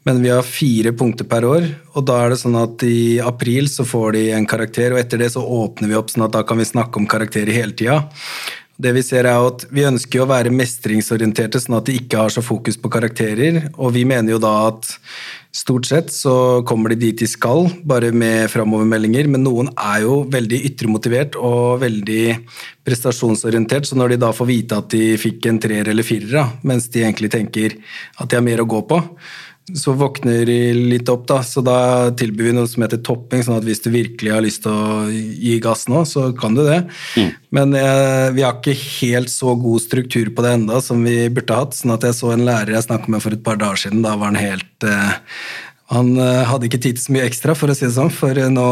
men 0.03 0.23
vi 0.23 0.29
har 0.29 0.41
fire 0.41 0.93
punkter 0.93 1.29
per 1.29 1.45
år. 1.45 1.75
og 1.93 2.05
Da 2.05 2.25
er 2.25 2.29
det 2.29 2.39
sånn 2.39 2.57
at 2.57 2.81
i 2.81 3.19
april 3.19 3.65
så 3.65 3.85
får 3.85 4.13
de 4.13 4.31
en 4.31 4.47
karakter, 4.47 4.93
og 4.93 4.97
etter 4.97 5.19
det 5.19 5.33
så 5.33 5.45
åpner 5.45 5.89
vi 5.89 5.93
opp 5.93 6.09
sånn 6.09 6.25
at 6.25 6.31
da 6.31 6.41
kan 6.41 6.57
vi 6.57 6.63
snakke 6.65 6.97
om 6.97 7.05
karakterer 7.05 7.53
hele 7.53 7.73
tida. 7.73 8.09
Det 8.79 8.93
Vi 8.93 9.01
ser 9.03 9.25
er 9.25 9.47
at 9.47 9.65
vi 9.71 9.81
ønsker 9.81 10.21
å 10.21 10.27
være 10.27 10.49
mestringsorienterte, 10.49 11.61
sånn 11.61 11.77
at 11.77 11.85
de 11.85 11.99
ikke 11.99 12.17
har 12.17 12.29
så 12.29 12.41
fokus 12.41 12.77
på 12.77 12.89
karakterer. 12.89 13.69
Og 13.77 13.93
vi 13.93 14.05
mener 14.05 14.31
jo 14.31 14.39
da 14.39 14.69
at 14.69 14.97
Stort 15.55 15.87
sett 15.89 16.11
så 16.13 16.61
kommer 16.67 16.91
de 16.91 16.99
dit 17.07 17.17
de 17.17 17.27
skal, 17.29 17.65
bare 17.87 18.11
med 18.11 18.49
framovermeldinger, 18.51 19.29
men 19.31 19.45
noen 19.45 19.71
er 19.73 20.03
jo 20.03 20.19
veldig 20.29 20.59
ytremotivert 20.69 21.37
og 21.39 21.79
veldig 21.81 22.23
prestasjonsorientert, 22.85 23.87
så 23.87 23.97
når 23.97 24.13
de 24.13 24.19
da 24.21 24.33
får 24.35 24.49
vite 24.51 24.77
at 24.77 24.91
de 24.93 25.15
fikk 25.19 25.47
en 25.49 25.59
treer 25.63 25.89
eller 25.89 26.05
firer, 26.05 26.51
mens 26.67 26.89
de 26.93 27.01
egentlig 27.05 27.31
tenker 27.33 27.77
at 28.19 28.27
de 28.27 28.37
har 28.37 28.45
mer 28.45 28.61
å 28.61 28.69
gå 28.69 28.83
på, 28.91 29.01
så 29.75 29.91
våkner 29.99 30.45
de 30.47 30.57
litt 30.93 31.09
opp, 31.11 31.25
da. 31.27 31.41
Så 31.43 31.63
da 31.65 32.07
tilbyr 32.15 32.49
vi 32.49 32.55
noe 32.55 32.69
som 32.71 32.85
heter 32.85 33.01
topping, 33.03 33.43
sånn 33.43 33.59
at 33.59 33.67
hvis 33.67 33.83
du 33.83 33.89
virkelig 33.91 34.31
har 34.31 34.45
lyst 34.45 34.63
til 34.63 34.71
å 34.71 35.03
gi 35.11 35.57
gass 35.63 35.87
nå, 35.91 36.05
så 36.07 36.29
kan 36.37 36.55
du 36.55 36.63
det. 36.63 36.81
Mm. 37.19 37.29
Men 37.57 37.77
eh, 37.79 38.27
vi 38.37 38.45
har 38.47 38.57
ikke 38.57 38.77
helt 38.77 39.31
så 39.33 39.57
god 39.59 39.83
struktur 39.83 40.31
på 40.35 40.45
det 40.45 40.55
enda 40.59 40.81
som 40.83 41.03
vi 41.03 41.19
burde 41.33 41.59
hatt. 41.59 41.75
sånn 41.75 41.95
at 41.97 42.07
jeg 42.07 42.15
så 42.15 42.31
en 42.33 42.47
lærer 42.47 42.77
jeg 42.77 42.87
snakket 42.87 43.11
med 43.11 43.23
for 43.23 43.35
et 43.35 43.43
par 43.43 43.59
dager 43.59 43.87
siden, 43.87 44.03
da 44.05 44.15
var 44.15 44.31
han 44.31 44.39
helt 44.39 44.87
eh, 44.87 45.17
han 45.87 46.17
eh, 46.19 46.43
hadde 46.43 46.67
ikke 46.67 46.81
tid 46.83 46.97
til 46.97 47.03
så 47.05 47.13
mye 47.15 47.25
ekstra, 47.29 47.53
for 47.55 47.71
å 47.71 47.75
si 47.77 47.85
det 47.85 47.93
sånn, 47.95 48.11
for 48.11 48.35
eh, 48.35 48.49
nå 48.51 48.67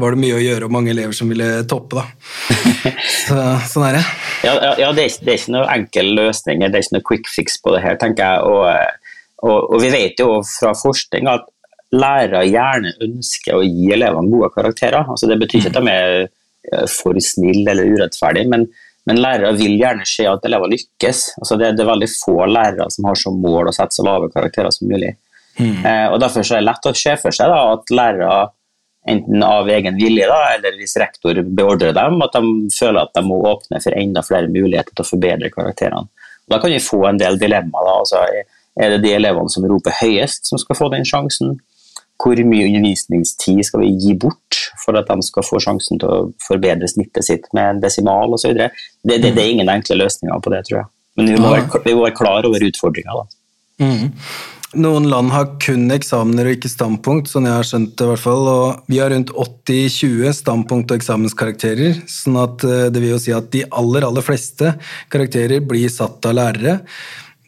var 0.00 0.14
det 0.14 0.20
mye 0.20 0.36
å 0.36 0.42
gjøre 0.42 0.68
og 0.68 0.74
mange 0.74 0.92
elever 0.92 1.16
som 1.16 1.30
ville 1.32 1.62
toppe. 1.68 2.02
da. 2.02 2.04
Så, 3.24 3.36
sånn 3.72 3.86
er 3.88 3.96
det. 3.96 4.02
Ja, 4.44 4.52
ja 4.76 4.90
det, 4.92 5.06
er 5.06 5.14
det, 5.24 5.32
er 5.32 5.40
ikke, 5.40 5.54
noe 5.56 5.68
enkel 5.72 6.12
løsning, 6.18 6.60
det 6.60 6.68
er 6.68 6.84
ikke 6.84 6.96
noe 6.98 7.06
quick 7.08 7.30
fix 7.32 7.56
på 7.64 7.72
det 7.72 7.80
her, 7.86 7.96
tenker 8.00 8.20
jeg. 8.20 8.52
og 8.52 8.68
eh, 8.74 9.07
og, 9.44 9.70
og, 9.70 9.78
vi 9.82 9.90
vet 9.92 10.18
jo 10.20 10.40
fra 10.46 10.72
forskning 10.74 11.28
at 11.30 11.46
lærere 11.94 12.42
gjerne 12.48 12.92
ønsker 13.04 13.56
å 13.56 13.62
gi 13.64 13.92
elevene 13.94 14.32
gode 14.32 14.50
karakterer. 14.56 15.06
Altså 15.06 15.30
det 15.30 15.38
betyr 15.40 15.62
ikke 15.62 15.72
at 15.72 15.78
de 15.78 15.94
er 15.94 16.16
eh, 16.26 16.84
for 16.90 17.18
snille 17.22 17.72
eller 17.72 17.94
urettferdige, 17.94 18.50
men, 18.50 18.66
men, 19.08 19.22
lærere 19.22 19.54
vil 19.56 19.78
gjerne 19.80 20.04
se 20.08 20.26
at 20.28 20.44
elever 20.48 20.74
lykkes. 20.74 21.22
Altså 21.40 21.56
det, 21.60 21.72
det, 21.78 21.86
er 21.86 21.92
veldig 21.94 22.10
få 22.12 22.36
lærere 22.50 22.90
som 22.92 23.08
har 23.08 23.22
som 23.22 23.40
mål 23.40 23.70
å 23.70 23.76
sette 23.78 23.96
så 23.96 24.06
lave 24.06 24.30
karakterer 24.34 24.74
som 24.74 24.90
mulig. 24.90 25.14
Mm. 25.58 25.80
Eh, 25.86 26.06
og 26.12 26.20
Derfor 26.22 26.44
er 26.44 26.60
det 26.60 26.68
lett 26.68 26.90
å 26.90 26.96
se 26.98 27.16
for 27.22 27.34
seg 27.34 27.54
da, 27.54 27.62
at 27.78 27.94
lærere 27.94 28.32
enten 29.08 29.42
av 29.42 29.70
egen 29.72 29.96
vilje 29.96 30.26
da, 30.28 30.42
eller 30.58 30.76
hvis 30.76 30.98
rektor 31.00 31.38
beordrer 31.42 31.94
dem, 31.96 32.20
at 32.26 32.34
de 32.34 32.68
føler 32.74 33.00
at 33.00 33.14
de 33.16 33.24
må 33.24 33.38
åpne 33.48 33.80
for 33.80 33.96
enda 33.96 34.20
flere 34.26 34.50
muligheter 34.52 34.92
til 34.92 35.06
å 35.06 35.08
forbedre 35.08 35.50
karakterene. 35.54 36.10
Og 36.48 36.54
da 36.54 36.60
kan 36.60 36.72
vi 36.72 36.80
få 36.82 37.02
en 37.08 37.20
del 37.20 37.38
dilemmaer. 37.40 37.88
Altså, 37.94 38.20
er 38.78 38.94
det 38.94 39.02
de 39.04 39.14
elevene 39.16 39.50
som 39.52 39.66
roper 39.68 39.96
høyest, 40.00 40.46
som 40.48 40.60
skal 40.60 40.78
få 40.78 40.90
den 40.94 41.06
sjansen? 41.08 41.56
Hvor 42.18 42.38
mye 42.50 42.66
undervisningstid 42.66 43.60
skal 43.66 43.84
vi 43.84 43.92
gi 44.02 44.14
bort 44.18 44.58
for 44.82 44.98
at 44.98 45.10
de 45.10 45.22
skal 45.22 45.46
få 45.46 45.60
sjansen 45.62 46.00
til 46.02 46.10
å 46.10 46.20
forbedre 46.42 46.88
snittet 46.90 47.26
sitt 47.26 47.46
med 47.54 47.76
en 47.76 47.82
desimal 47.82 48.34
osv.? 48.34 48.54
Det, 48.58 48.70
det, 49.06 49.20
det 49.22 49.34
er 49.38 49.54
ingen 49.54 49.70
enkle 49.70 50.00
løsninger 50.00 50.42
på 50.42 50.54
det, 50.54 50.64
tror 50.66 50.80
jeg. 50.80 50.90
Men 51.18 51.32
vi 51.34 51.42
må 51.42 51.50
være, 51.54 51.82
vi 51.86 51.94
må 51.94 52.06
være 52.06 52.18
klar 52.18 52.46
over 52.46 52.64
utfordringa. 52.66 53.26
Mm. 53.82 54.10
Noen 54.78 55.06
land 55.08 55.32
har 55.32 55.46
kun 55.64 55.86
eksamener 55.94 56.50
og 56.50 56.58
ikke 56.58 56.68
standpunkt, 56.68 57.30
sånn 57.30 57.46
jeg 57.48 57.56
har 57.56 57.64
skjønt 57.66 57.94
det. 57.96 58.04
i 58.04 58.10
hvert 58.10 58.20
fall, 58.20 58.50
og 58.50 58.90
Vi 58.92 58.98
har 59.00 59.10
rundt 59.14 59.30
80-20 59.32 60.34
standpunkt- 60.36 60.90
og 60.92 60.98
eksamenskarakterer. 60.98 62.02
sånn 62.06 62.36
at 62.36 62.64
eh, 62.64 62.90
det 62.92 63.00
vil 63.00 63.14
jo 63.14 63.22
si 63.22 63.32
at 63.32 63.50
de 63.50 63.64
aller, 63.70 64.04
aller 64.04 64.22
fleste 64.22 64.74
karakterer 65.08 65.64
blir 65.64 65.88
satt 65.88 66.20
av 66.26 66.36
lærere 66.36 66.80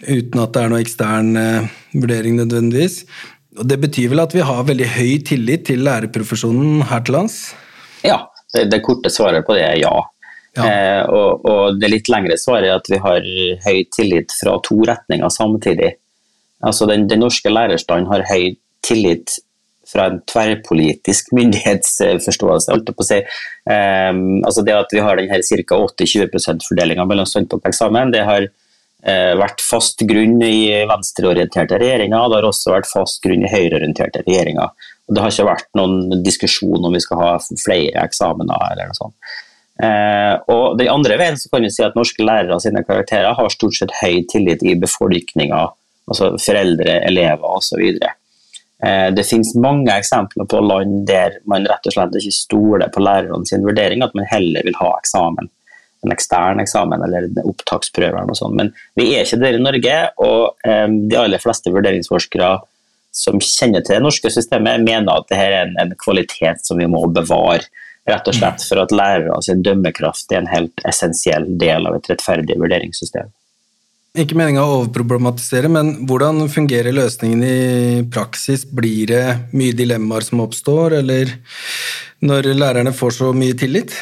uten 0.07 0.43
at 0.43 0.55
det 0.55 0.63
er 0.63 0.73
noe 0.73 0.83
ekstern 0.83 1.35
eh, 1.39 1.69
vurdering 1.95 2.39
nødvendigvis. 2.39 3.03
Og 3.59 3.67
Det 3.69 3.81
betyr 3.83 4.13
vel 4.13 4.23
at 4.23 4.35
vi 4.35 4.45
har 4.47 4.69
veldig 4.69 4.89
høy 4.95 5.19
tillit 5.27 5.67
til 5.69 5.83
lærerprofesjonen 5.87 6.85
her 6.91 7.03
til 7.05 7.19
lands? 7.19 7.41
Ja, 8.07 8.23
det, 8.55 8.69
det 8.73 8.83
korte 8.87 9.11
svaret 9.13 9.45
på 9.47 9.57
det 9.59 9.67
er 9.67 9.77
ja. 9.83 9.93
ja. 10.57 10.65
Eh, 10.65 11.03
og, 11.11 11.45
og, 11.45 11.81
det 11.81 11.91
litt 11.91 12.11
lengre 12.13 12.39
svaret 12.41 12.71
er 12.71 12.79
at 12.79 12.91
vi 12.91 13.01
har 13.03 13.27
høy 13.67 13.83
tillit 13.97 14.33
fra 14.39 14.57
to 14.67 14.81
retninger 14.89 15.35
samtidig. 15.35 15.95
Altså 16.65 16.87
Den, 16.87 17.09
den 17.09 17.25
norske 17.25 17.51
lærerstanden 17.53 18.11
har 18.13 18.27
høy 18.31 18.55
tillit 18.87 19.39
fra 19.91 20.07
en 20.07 20.21
tverrpolitisk 20.31 21.33
myndighetsforståelse. 21.39 22.71
holdt 22.71 22.95
på 22.95 23.05
å 23.05 23.11
si. 23.11 23.21
Um, 23.67 24.41
altså 24.47 24.63
det 24.65 24.79
at 24.79 24.95
vi 24.95 25.03
har 25.03 25.19
denne 25.19 25.43
ca. 25.43 25.83
80-20 25.91 26.31
%-fordelinga 26.39 27.07
mellom 27.11 27.27
standpunkt 27.27 27.67
og 27.67 27.73
eksamen, 27.75 28.15
det 28.15 28.23
har 28.29 28.47
Eh, 28.47 28.60
vært 29.01 29.63
fast 29.65 30.03
grunn 30.05 30.43
i 30.45 30.85
venstreorienterte 30.89 31.79
regjeringer, 31.81 32.27
det 32.29 32.37
har 32.37 32.49
også 32.51 32.75
vært 32.75 32.89
fast 32.91 33.23
grunn 33.25 33.47
i 33.47 33.53
høyreorienterte 33.53 34.21
regjeringer. 34.27 34.75
Og 35.11 35.17
det 35.17 35.23
har 35.25 35.33
ikke 35.33 35.47
vært 35.49 35.71
noen 35.75 36.23
diskusjon 36.23 36.85
om 36.87 36.93
vi 36.95 37.01
skal 37.03 37.19
ha 37.19 37.31
flere 37.43 38.05
eksamener 38.05 38.67
eller 38.71 38.91
noe 38.91 38.99
sånt. 38.99 39.17
Eh, 39.81 40.35
og 40.53 40.77
den 40.79 40.91
andre 40.93 41.17
veien 41.19 41.39
så 41.41 41.49
kan 41.51 41.65
vi 41.65 41.73
si 41.73 41.83
at 41.83 41.97
norske 41.97 42.23
lærere 42.23 42.61
sine 42.63 42.85
karakterer 42.87 43.35
har 43.35 43.53
stort 43.53 43.79
sett 43.79 43.95
høy 44.03 44.21
tillit 44.31 44.63
i 44.63 44.77
befolkninga, 44.79 45.61
altså 46.11 46.35
foreldre, 46.39 46.99
elever 47.09 47.57
osv. 47.57 47.83
Eh, 47.99 49.09
det 49.17 49.27
finnes 49.27 49.55
mange 49.59 49.97
eksempler 49.97 50.47
på 50.51 50.61
land 50.63 51.07
der 51.09 51.41
man 51.49 51.67
rett 51.71 51.89
og 51.89 51.97
slett 51.97 52.21
ikke 52.21 52.37
stoler 52.37 52.93
på 52.93 53.03
lærerne 53.03 53.49
sin 53.49 53.67
vurdering, 53.67 54.05
at 54.05 54.15
man 54.15 54.29
heller 54.31 54.69
vil 54.69 54.79
ha 54.79 54.93
eksamen 54.99 55.51
en 56.05 56.15
ekstern 56.15 56.63
eksamen 56.63 57.03
eller 57.05 57.29
opptaksprøve. 57.45 58.15
eller 58.15 58.31
noe 58.31 58.39
sånt. 58.39 58.57
Men 58.57 58.73
vi 58.99 59.11
er 59.15 59.27
ikke 59.27 59.41
der 59.43 59.59
i 59.59 59.63
Norge, 59.63 59.97
og 60.25 60.57
um, 60.65 60.99
de 61.11 61.19
aller 61.21 61.43
fleste 61.43 61.73
vurderingsforskere 61.75 62.55
som 63.13 63.41
kjenner 63.43 63.83
til 63.85 63.99
det 63.99 64.05
norske 64.05 64.31
systemet, 64.33 64.85
mener 64.87 65.11
at 65.13 65.29
dette 65.29 65.43
er 65.43 65.57
en, 65.65 65.75
en, 65.83 65.97
kvalitet 65.99 66.63
som 66.67 66.79
vi 66.81 66.89
må 66.91 67.03
bevare. 67.11 67.67
Rett 68.09 68.31
og 68.31 68.35
slett 68.35 68.63
for 68.65 68.81
at 68.81 68.95
lærere 68.95 69.37
sin 69.45 69.61
dømmekraft 69.63 70.33
er 70.33 70.41
en 70.41 70.51
helt 70.51 70.87
essensiell 70.89 71.45
del 71.61 71.87
av 71.87 71.99
et 71.99 72.09
rettferdig 72.11 72.57
vurderingssystem. 72.59 73.29
Ikke 74.19 74.35
meninga 74.35 74.65
å 74.67 74.81
overproblematisere, 74.81 75.69
men 75.71 75.93
hvordan 76.09 76.49
fungerer 76.51 76.97
løsningen 76.97 77.45
i 77.47 77.59
praksis? 78.11 78.65
Blir 78.67 79.13
det 79.13 79.27
mye 79.55 79.77
dilemmaer 79.79 80.27
som 80.27 80.43
oppstår, 80.43 80.97
eller 80.99 81.37
når 82.27 82.51
lærerne 82.59 82.95
får 82.97 83.21
så 83.21 83.31
mye 83.37 83.55
tillit? 83.59 83.95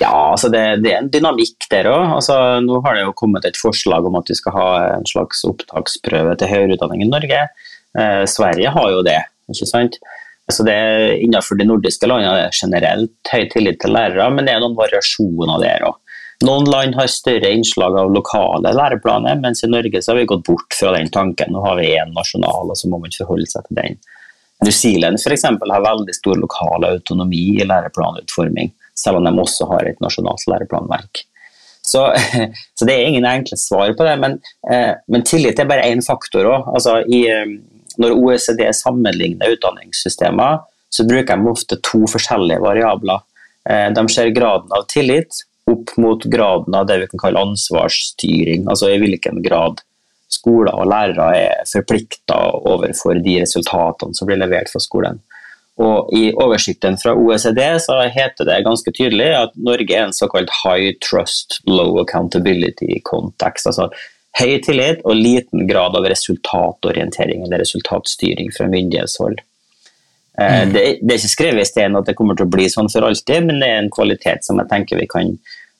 Ja, 0.00 0.32
altså 0.32 0.48
det, 0.48 0.60
det, 0.80 0.94
er 0.94 1.02
en 1.02 1.10
dynamikk 1.12 1.66
der 1.68 1.90
òg. 1.90 2.14
Altså, 2.16 2.36
nå 2.64 2.78
har 2.86 2.96
det 2.96 3.04
jo 3.04 3.16
kommet 3.18 3.44
et 3.44 3.58
forslag 3.60 4.06
om 4.08 4.16
at 4.16 4.30
vi 4.32 4.36
skal 4.38 4.56
ha 4.56 4.68
en 4.94 5.04
slags 5.08 5.42
opptaksprøve 5.44 6.38
til 6.40 6.48
høyere 6.48 6.78
utdanning 6.78 7.04
i 7.04 7.10
Norge. 7.10 7.42
Eh, 8.00 8.22
Sverige 8.30 8.72
har 8.72 8.88
jo 8.94 9.02
det, 9.04 9.18
ikke 9.52 9.68
sant. 9.68 9.98
Så 10.50 10.64
det 10.66 10.74
er 10.74 11.12
Innenfor 11.20 11.58
de 11.60 11.66
nordiske 11.68 12.08
landene 12.08 12.46
er 12.46 12.56
generelt 12.56 13.32
høy 13.32 13.44
tillit 13.52 13.78
til 13.82 13.92
lærere, 13.94 14.30
men 14.32 14.48
det 14.48 14.56
er 14.56 14.64
noen 14.64 14.78
variasjoner 14.78 15.60
der 15.62 15.84
òg. 15.90 16.00
Noen 16.48 16.64
land 16.72 16.96
har 16.96 17.10
større 17.12 17.50
innslag 17.52 17.98
av 18.00 18.14
lokale 18.14 18.72
læreplaner, 18.72 19.36
mens 19.42 19.60
i 19.62 19.68
Norge 19.68 20.00
så 20.00 20.14
har 20.14 20.22
vi 20.22 20.28
gått 20.30 20.46
bort 20.48 20.72
fra 20.72 20.94
den 20.96 21.12
tanken. 21.12 21.52
Nå 21.52 21.60
har 21.66 21.76
vi 21.76 21.92
én 21.92 22.16
nasjonal, 22.16 22.72
og 22.72 22.80
så 22.80 22.88
må 22.88 23.02
man 23.02 23.12
forholde 23.12 23.50
seg 23.52 23.68
til 23.68 23.82
den. 23.82 24.00
New 24.64 24.72
Zealand 24.72 25.20
eksempel, 25.20 25.72
har 25.72 25.84
veldig 25.84 26.14
stor 26.16 26.40
lokal 26.40 26.88
autonomi 26.88 27.60
i 27.60 27.68
læreplanutforming 27.68 28.72
selv 29.00 29.20
om 29.20 29.26
de 29.26 29.34
også 29.42 29.68
har 29.72 29.88
et 29.88 30.00
nasjonalt 30.04 30.46
læreplanverk. 30.50 31.24
Så, 31.82 32.04
så, 32.76 32.86
det 32.86 32.94
er 32.94 33.08
ingen 33.08 33.28
enkle 33.28 33.58
svar 33.60 33.92
på 33.96 34.06
det, 34.06 34.16
men, 34.20 34.38
eh, 34.70 34.92
men 35.08 35.26
tillit 35.26 35.58
er 35.58 35.68
bare 35.70 35.88
én 35.88 36.04
faktor 36.04 36.48
òg. 36.48 36.68
Altså, 36.74 37.00
eh, 37.08 37.56
når 38.00 38.16
OECD 38.16 38.66
sammenligner 38.76 39.56
utdanningssystemer, 39.56 40.60
så 40.90 41.06
bruker 41.06 41.38
de 41.38 41.50
ofte 41.50 41.78
to 41.86 42.02
forskjellige 42.10 42.62
variabler. 42.62 43.22
Eh, 43.68 43.88
de 43.96 44.04
ser 44.12 44.34
graden 44.36 44.72
av 44.76 44.86
tillit 44.90 45.44
opp 45.70 45.92
mot 45.96 46.24
graden 46.24 46.74
av 46.74 46.86
det 46.88 46.98
vi 47.02 47.08
kan 47.12 47.22
kalle 47.22 47.44
ansvarsstyring, 47.46 48.66
altså 48.70 48.90
i 48.90 48.98
hvilken 48.98 49.42
grad 49.44 49.82
skoler 50.30 50.74
og 50.78 50.88
lærere 50.90 51.28
er 51.36 51.66
forplikta 51.68 52.38
overfor 52.70 53.18
de 53.22 53.40
resultatene 53.42 54.16
som 54.16 54.28
blir 54.28 54.40
levert 54.40 54.70
fra 54.72 54.82
skolen. 54.82 55.20
Og 55.80 56.10
I 56.12 56.30
oversikten 56.36 56.98
fra 57.00 57.14
OECD 57.16 57.60
så 57.80 58.02
heter 58.12 58.48
det 58.48 58.62
ganske 58.66 58.92
tydelig 58.92 59.28
at 59.36 59.54
Norge 59.56 59.96
er 59.96 60.08
en 60.08 60.16
såkalt 60.16 60.50
high 60.62 60.92
trust, 61.00 61.60
low 61.64 62.00
accountability-kontekst. 62.02 63.70
altså 63.70 63.88
Høy 64.38 64.60
tillit 64.62 65.00
og 65.08 65.16
liten 65.18 65.64
grad 65.66 65.96
av 65.98 66.04
resultatorientering 66.06 67.46
eller 67.46 67.64
resultatstyring 67.64 68.52
fra 68.54 68.68
myndighetshold. 68.70 69.40
Eh, 70.38 70.60
mm. 70.68 70.74
Det, 70.74 70.82
det, 71.00 71.14
er 71.14 71.18
ikke 71.18 71.32
skrevet 71.32 71.64
i 71.64 71.70
stein 71.70 71.98
at 71.98 72.06
det 72.06 72.14
kommer 72.18 72.38
til 72.38 72.46
å 72.46 72.52
bli 72.52 72.68
sånn 72.70 72.90
for 72.92 73.08
alltid, 73.08 73.48
men 73.48 73.58
det 73.62 73.70
er 73.70 73.80
en 73.80 73.90
kvalitet 73.92 74.46
som 74.46 74.60
jeg 74.60 74.70
tenker 74.70 75.00
vi 75.00 75.08
kan 75.10 75.32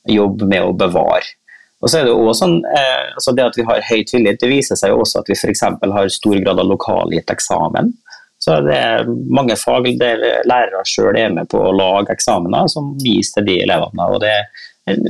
jobbe 0.09 0.49
med 0.49 0.65
å 0.65 0.75
bevare. 0.75 1.37
Og 1.81 1.89
så 1.89 2.01
er 2.01 2.09
Det 2.09 2.13
også 2.13 2.43
sånn, 2.43 2.59
eh, 2.65 3.13
altså 3.15 3.33
det 3.37 3.47
at 3.47 3.57
vi 3.57 3.65
har 3.65 3.85
høy 3.87 4.01
tillit, 4.05 4.41
det 4.41 4.49
viser 4.51 4.77
seg 4.77 4.93
også 4.93 5.21
at 5.21 5.29
vi 5.31 5.37
f.eks. 5.37 5.63
har 5.65 6.13
stor 6.13 6.37
grad 6.43 6.59
av 6.61 6.69
lokalgitt 6.69 7.31
eksamen. 7.33 7.93
Så 8.41 8.57
det 8.65 8.73
er 8.73 9.09
mange 9.29 9.55
fag 9.59 9.85
der 10.01 10.23
lærere 10.49 10.81
sjøl 10.89 11.17
er 11.19 11.33
med 11.33 11.49
på 11.51 11.59
å 11.61 11.73
lage 11.77 12.15
eksamener 12.15 12.69
som 12.73 12.95
gis 13.01 13.29
til 13.35 13.45
de 13.45 13.59
elevene. 13.61 14.07
og 14.07 14.23
Det 14.23 14.33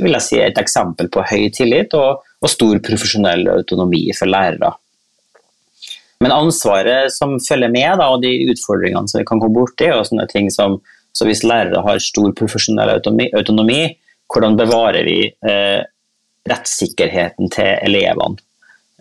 vil 0.03 0.17
jeg 0.17 0.25
si 0.25 0.39
er 0.39 0.51
et 0.51 0.59
eksempel 0.59 1.07
på 1.11 1.23
høy 1.29 1.47
tillit 1.55 1.95
og, 1.95 2.25
og 2.43 2.51
stor 2.51 2.81
profesjonell 2.83 3.47
autonomi 3.53 4.03
for 4.17 4.27
lærere. 4.31 4.73
Men 6.21 6.35
ansvaret 6.35 7.09
som 7.15 7.39
følger 7.41 7.71
med, 7.71 7.97
da, 7.97 8.11
og 8.13 8.21
de 8.21 8.51
utfordringene 8.51 9.09
som 9.09 9.21
vi 9.21 9.27
kan 9.29 9.39
gå 9.41 9.49
borti, 9.53 9.87
og 9.89 10.05
sånne 10.05 10.27
ting 10.29 10.51
som 10.53 10.81
så 11.15 11.27
hvis 11.27 11.43
lærere 11.43 11.81
har 11.83 12.03
stor 12.03 12.31
profesjonell 12.37 12.93
autonomi, 12.93 13.27
autonomi 13.35 13.81
hvordan 14.31 14.55
bevarer 14.59 15.03
vi 15.07 15.17
eh, 15.27 15.81
rettssikkerheten 16.47 17.51
til 17.51 17.73
elevene? 17.87 18.39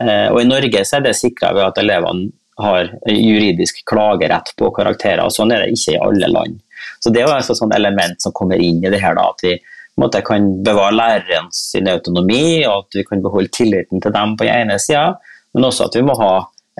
Eh, 0.00 0.26
og 0.32 0.40
I 0.40 0.48
Norge 0.48 0.82
så 0.86 0.98
er 0.98 1.06
det 1.06 1.18
sikra 1.18 1.52
ved 1.54 1.68
at 1.68 1.78
elevene 1.82 2.32
har 2.62 2.90
juridisk 3.08 3.82
klagerett 3.88 4.52
på 4.58 4.70
karakterer. 4.76 5.24
og 5.24 5.34
Sånn 5.34 5.52
er 5.54 5.64
det 5.64 5.74
ikke 5.76 5.96
i 5.96 6.02
alle 6.06 6.30
land. 6.30 6.60
Så 7.00 7.12
Det 7.12 7.22
er 7.22 7.28
jo 7.28 7.36
et 7.36 7.58
sånn 7.58 7.74
element 7.76 8.20
som 8.20 8.32
kommer 8.36 8.60
inn 8.60 8.82
i 8.84 8.90
det 8.92 9.00
her, 9.00 9.14
da, 9.16 9.30
at 9.30 9.44
vi 9.44 9.56
måte, 10.00 10.22
kan 10.24 10.48
bevare 10.64 10.96
læreren 10.96 11.50
sin 11.54 11.88
autonomi, 11.88 12.64
og 12.66 12.86
at 12.86 13.00
vi 13.00 13.04
kan 13.08 13.22
beholde 13.24 13.52
tilliten 13.52 14.02
til 14.02 14.14
dem 14.14 14.36
på 14.36 14.46
den 14.46 14.64
ene 14.64 14.78
sida, 14.80 15.14
men 15.54 15.68
også 15.68 15.88
at 15.88 15.96
vi 15.98 16.04
må 16.06 16.16
ha 16.20 16.32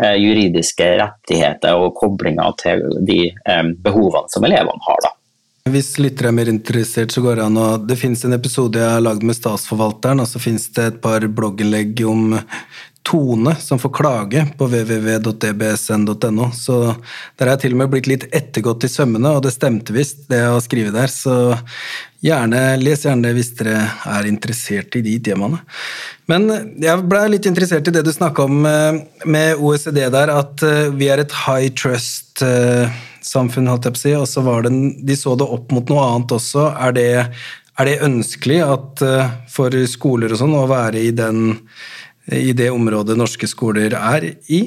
eh, 0.02 0.16
juridiske 0.20 0.90
rettigheter 1.00 1.80
og 1.80 1.96
koblinger 1.98 2.56
til 2.60 2.84
de 3.06 3.22
eh, 3.30 3.64
behovene 3.84 4.30
som 4.32 4.46
elevene 4.48 4.86
har. 4.86 5.00
da. 5.06 5.14
Hvis 5.70 5.92
lyttere 6.00 6.30
er 6.30 6.34
mer 6.34 6.48
interessert, 6.50 7.12
så 7.12 7.20
går 7.22 7.36
det 7.36 7.44
an 7.44 7.58
å 7.60 7.66
Det 7.84 7.98
finnes 8.00 8.22
en 8.24 8.34
episode 8.34 8.80
jeg 8.80 8.94
har 8.94 9.02
lagd 9.04 9.26
med 9.26 9.36
Statsforvalteren, 9.36 10.22
og 10.22 10.28
så 10.30 10.40
finnes 10.42 10.64
det 10.76 10.86
et 10.86 11.00
par 11.02 11.26
blogginnlegg 11.28 12.00
om 12.08 12.38
Tone 13.02 13.54
som 13.56 13.78
får 13.80 13.90
klage 13.96 14.42
på 14.58 14.66
www.dbsn.no. 14.68 16.50
Så 16.54 16.76
der 17.38 17.46
er 17.46 17.54
jeg 17.54 17.62
til 17.64 17.74
og 17.74 17.80
med 17.80 17.92
blitt 17.94 18.08
litt 18.10 18.26
ettergått 18.28 18.84
i 18.84 18.90
sømmene, 18.92 19.32
og 19.34 19.44
det 19.46 19.54
stemte 19.54 19.94
visst, 19.96 20.26
det 20.30 20.42
å 20.50 20.60
skrive 20.62 20.92
der. 20.94 21.08
Så 21.10 21.34
gjerne, 22.24 22.60
les 22.80 23.06
gjerne 23.06 23.24
det 23.24 23.32
hvis 23.38 23.52
dere 23.58 23.78
er 24.12 24.28
interessert 24.28 24.96
i 24.98 25.02
de 25.06 25.16
temaene. 25.30 25.62
Men 26.30 26.50
jeg 26.80 27.06
ble 27.08 27.22
litt 27.32 27.48
interessert 27.48 27.88
i 27.88 27.94
det 27.94 28.04
du 28.06 28.12
snakka 28.14 28.44
om 28.46 28.66
eh, 28.68 29.00
med 29.24 29.62
OECD 29.62 30.02
der, 30.12 30.34
at 30.34 30.66
eh, 30.66 30.90
vi 30.92 31.08
er 31.10 31.24
et 31.24 31.38
high 31.46 31.72
trust 31.72 32.44
eh, 32.46 33.00
holdt 33.32 33.88
jeg 33.88 33.94
på 33.94 33.96
å 33.96 34.02
si, 34.02 34.12
og 34.16 34.28
så 34.28 34.44
var 34.44 34.68
det, 34.68 34.74
de 35.06 35.16
så 35.16 35.34
det 35.40 35.48
opp 35.48 35.72
mot 35.74 35.90
noe 35.92 36.04
annet 36.04 36.36
også. 36.36 36.68
Er 36.84 36.94
det, 36.96 37.08
er 37.80 37.88
det 37.88 38.02
ønskelig 38.04 38.60
at 38.64 39.02
for 39.52 39.74
skoler 39.88 40.32
og 40.32 40.40
sånn 40.40 40.56
å 40.56 40.68
være 40.70 41.02
i 41.04 41.10
den 41.16 41.58
i 42.32 42.52
det 42.56 42.70
området 42.70 43.16
norske 43.18 43.48
skoler 43.50 43.94
er 43.96 44.26
i? 44.52 44.60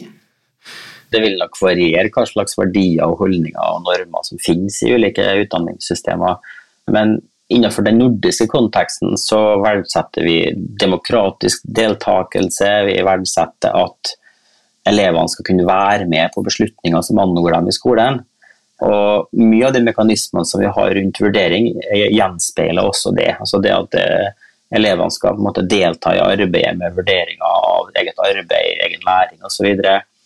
Det 1.14 1.22
vil 1.22 1.38
nok 1.38 1.60
variere 1.62 2.10
hva 2.14 2.26
slags 2.26 2.58
verdier 2.58 3.06
og 3.06 3.20
holdninger 3.22 3.62
og 3.62 3.86
normer 3.86 4.26
som 4.26 4.42
finnes 4.42 4.80
i 4.82 4.96
ulike 4.96 5.26
utdanningssystemer. 5.44 6.42
Men 6.92 7.20
innenfor 7.54 7.86
den 7.86 8.00
nordiske 8.02 8.48
konteksten 8.52 9.14
så 9.22 9.40
verdsetter 9.62 10.26
vi 10.26 10.38
demokratisk 10.82 11.66
deltakelse. 11.78 12.70
Vi 12.90 12.98
verdsetter 13.06 13.78
at 13.78 14.16
elevene 14.90 15.32
skal 15.32 15.48
kunne 15.48 15.68
være 15.68 16.10
med 16.10 16.34
på 16.34 16.44
beslutninger 16.46 17.06
som 17.06 17.22
angår 17.24 17.60
dem 17.60 17.70
i 17.70 17.76
skolen. 17.76 18.24
Og 18.84 19.30
Mye 19.38 19.68
av 19.70 19.76
de 19.76 19.84
mekanismene 19.86 20.50
som 20.50 20.64
vi 20.64 20.72
har 20.76 20.96
rundt 20.98 21.22
vurdering, 21.22 21.70
gjenspeiler 21.94 22.90
også 22.90 23.14
det. 23.16 23.36
Altså 23.38 23.62
det 23.64 23.72
at 23.76 23.94
det 23.94 24.08
elevene 24.76 25.14
skal 25.14 25.40
måte, 25.42 25.66
delta 25.70 26.16
i 26.16 26.22
arbeidet 26.24 26.76
med 26.80 26.98
vurderinger 26.98 27.46
av 27.46 27.94
eget 28.00 28.20
arbeid, 28.20 28.82
egen 28.88 29.06
læring 29.08 29.46
osv. 29.46 29.70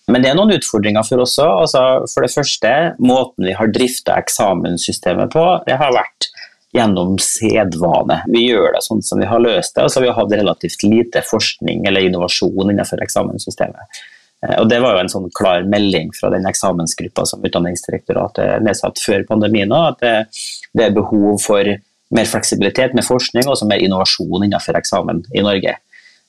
Men 0.08 0.24
det 0.24 0.32
er 0.32 0.38
noen 0.39 0.56
utfordringer 0.56 1.04
for 1.04 1.24
oss 1.24 1.36
òg. 1.44 1.54
Altså, 1.66 1.84
for 2.13 2.24
det 2.24 2.34
første, 2.34 2.74
måten 3.04 3.48
vi 3.50 3.56
har 3.58 3.72
drifta 3.75 4.16
eksamenssystemet 4.22 5.34
på, 5.34 5.46
det 5.68 5.80
har 5.82 5.96
vært 5.96 6.30
gjennom 6.75 7.16
sedvane. 7.22 8.22
Vi 8.32 8.46
gjør 8.48 8.75
det 8.75 8.84
sånn 8.86 9.04
som 9.04 9.20
vi 9.22 9.27
har 9.30 9.42
løst 9.44 9.75
det, 9.75 9.86
og 9.86 9.92
så 9.92 10.00
har 10.00 10.08
vi 10.08 10.13
hatt 10.20 10.38
relativt 10.39 10.86
lite 10.86 11.24
forskning 11.25 11.88
eller 11.88 12.08
innovasjon 12.08 12.72
innenfor 12.72 13.04
eksamenssystemet. 13.04 14.00
Eh, 14.46 14.56
og 14.62 14.70
Det 14.70 14.80
var 14.84 14.96
jo 14.96 15.04
en 15.04 15.12
sånn 15.12 15.30
klar 15.36 15.68
melding 15.70 16.12
fra 16.16 16.32
den 16.34 16.48
eksamensgruppa 16.50 17.25
som 17.30 17.44
Utdanningsdirektoratet 17.46 18.63
nedsatte 18.66 19.04
før 19.04 19.25
pandemien, 19.30 19.74
at 19.74 20.00
det, 20.04 20.16
det 20.77 20.88
er 20.88 20.98
behov 20.98 21.39
for 21.44 21.77
mer 22.16 22.30
fleksibilitet 22.30 22.96
med 22.96 23.06
forskning 23.06 23.50
og 23.50 23.60
mer 23.68 23.84
innovasjon 23.84 24.46
innenfor 24.46 24.80
eksamen 24.80 25.26
i 25.36 25.44
Norge. 25.46 25.76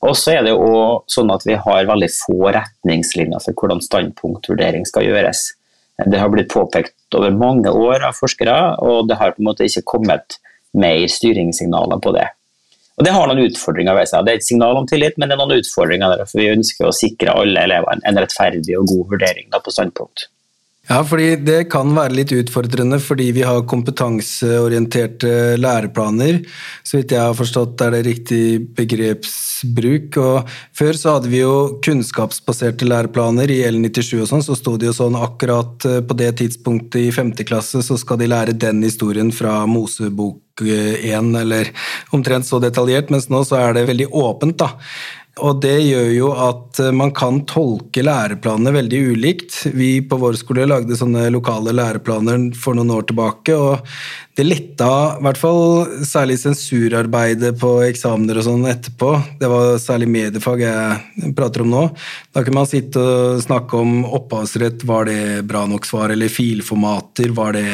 Og 0.06 0.14
så 0.14 0.36
er 0.36 0.44
det 0.46 0.54
jo 0.54 1.02
sånn 1.10 1.30
at 1.34 1.46
Vi 1.46 1.56
har 1.58 1.88
veldig 1.88 2.08
få 2.14 2.52
retningslinjer 2.54 3.42
for 3.42 3.58
hvordan 3.58 3.82
standpunktvurdering 3.82 4.86
skal 4.86 5.08
gjøres. 5.08 5.52
Det 5.98 6.18
har 6.20 6.30
blitt 6.30 6.52
påpekt 6.52 6.94
over 7.18 7.34
mange 7.34 7.70
år 7.74 8.04
av 8.06 8.14
forskere, 8.14 8.78
og 8.78 9.08
det 9.10 9.18
har 9.18 9.34
på 9.34 9.42
en 9.42 9.48
måte 9.50 9.66
ikke 9.66 9.86
kommet 9.96 10.38
mer 10.78 11.08
styringssignaler 11.10 11.98
på 11.98 12.14
det. 12.14 12.28
Og 12.98 13.04
Det 13.04 13.14
har 13.14 13.28
noen 13.30 13.46
utfordringer 13.46 13.94
ved 13.94 14.10
seg. 14.10 14.24
Det 14.26 14.32
er 14.32 14.40
et 14.40 14.46
signal 14.46 14.78
om 14.78 14.86
tillit, 14.86 15.18
men 15.18 15.30
det 15.30 15.36
er 15.36 15.42
noen 15.42 15.60
utfordringer 15.62 16.14
der, 16.14 16.26
for 16.26 16.42
vi 16.42 16.50
ønsker 16.50 16.86
å 16.86 16.94
sikre 16.94 17.34
alle 17.34 17.62
elever 17.66 18.02
en 18.02 18.18
rettferdig 18.18 18.74
og 18.78 18.90
god 18.90 19.14
vurdering 19.14 19.54
på 19.54 19.74
standpunkt. 19.74 20.26
Ja, 20.88 21.02
fordi 21.04 21.34
det 21.44 21.66
kan 21.68 21.90
være 21.92 22.16
litt 22.16 22.30
utfordrende 22.32 22.96
fordi 23.02 23.26
vi 23.36 23.42
har 23.44 23.66
kompetanseorienterte 23.68 25.58
læreplaner. 25.60 26.40
Så 26.80 26.96
vidt 26.96 27.12
jeg 27.12 27.20
har 27.20 27.36
forstått 27.36 27.84
er 27.84 27.92
det 27.92 28.06
riktig 28.06 28.42
begrepsbruk. 28.78 30.16
Og 30.16 30.48
før 30.80 30.96
så 30.96 31.18
hadde 31.18 31.28
vi 31.28 31.42
jo 31.42 31.76
kunnskapsbaserte 31.84 32.88
læreplaner 32.88 33.52
i 33.52 33.60
L97 33.68 34.22
og 34.22 34.30
sånn, 34.32 34.46
så 34.46 34.56
sto 34.56 34.78
det 34.80 34.88
jo 34.88 34.96
sånn 34.96 35.18
akkurat 35.20 35.84
eh, 35.84 36.00
på 36.00 36.16
det 36.16 36.32
tidspunktet 36.40 37.02
i 37.02 37.12
femte 37.12 37.44
klasse 37.44 37.84
så 37.84 38.00
skal 38.00 38.22
de 38.22 38.32
lære 38.32 38.56
den 38.56 38.80
historien 38.86 39.28
fra 39.34 39.60
Mosebok 39.68 40.40
1, 40.64 41.36
eller 41.38 41.68
omtrent 42.16 42.48
så 42.48 42.58
detaljert, 42.62 43.12
mens 43.14 43.28
nå 43.30 43.44
så 43.46 43.60
er 43.60 43.76
det 43.76 43.88
veldig 43.90 44.08
åpent, 44.16 44.56
da. 44.58 44.72
Og 45.44 45.60
det 45.62 45.76
gjør 45.84 46.08
jo 46.14 46.30
at 46.34 46.80
eh, 46.82 46.94
man 46.94 47.12
kan 47.16 47.42
tolke 47.48 48.04
læreplanene 48.04 48.74
veldig 48.74 49.02
ulikt. 49.12 49.60
Vi 49.74 49.98
på 50.08 50.18
vår 50.20 50.38
skole 50.40 50.68
lagde 50.68 50.98
sånne 50.98 51.28
lokale 51.34 51.74
læreplaner 51.76 52.50
for 52.58 52.78
noen 52.78 52.94
år 52.94 53.08
tilbake, 53.08 53.56
og 53.56 53.84
det 54.38 54.44
letta 54.46 54.88
i 55.16 55.22
hvert 55.26 55.38
fall 55.40 55.62
særlig 56.06 56.36
sensurarbeidet 56.38 57.56
på 57.58 57.72
eksamener 57.88 58.38
og 58.38 58.46
sånn 58.46 58.68
etterpå. 58.70 59.10
Det 59.40 59.50
var 59.50 59.80
særlig 59.82 60.06
mediefag 60.14 60.62
jeg 60.62 61.32
prater 61.34 61.64
om 61.64 61.72
nå. 61.72 61.82
Da 62.30 62.44
kunne 62.46 62.60
man 62.60 62.70
sitte 62.70 63.02
og 63.02 63.42
snakke 63.42 63.80
om 63.82 64.04
opphavsrett, 64.06 64.86
var 64.86 65.10
det 65.10 65.42
bra 65.50 65.64
nok 65.66 65.88
svar, 65.88 66.14
eller 66.14 66.30
filformater, 66.30 67.34
var 67.34 67.58
det 67.58 67.66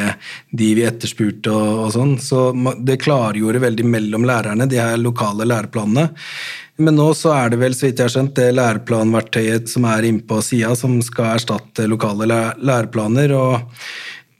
de 0.49 0.71
vi 0.79 0.87
etterspurte 0.89 1.53
og, 1.53 1.85
og 1.85 1.93
sånn. 1.93 2.17
Så 2.17 2.47
det 2.81 2.97
klargjorde 3.05 3.61
veldig 3.61 3.85
mellom 3.85 4.25
lærerne, 4.25 4.65
de 4.65 4.81
her 4.81 4.97
lokale 4.97 5.45
læreplanene. 5.45 6.09
Men 6.77 6.97
nå 6.99 7.07
så 7.15 7.31
er 7.31 7.53
det 7.53 7.61
vel, 7.61 7.75
så 7.75 7.87
vidt 7.87 8.01
jeg 8.01 8.09
har 8.09 8.11
skjønt, 8.11 8.35
det 8.35 8.51
læreplanverktøyet 8.57 9.69
som 9.71 9.87
er 9.87 10.09
inne 10.09 10.25
på 10.27 10.41
sida, 10.43 10.73
som 10.75 10.97
skal 11.05 11.37
erstatte 11.37 11.87
lokale 11.87 12.27
læreplaner. 12.27 13.31
og 13.31 13.61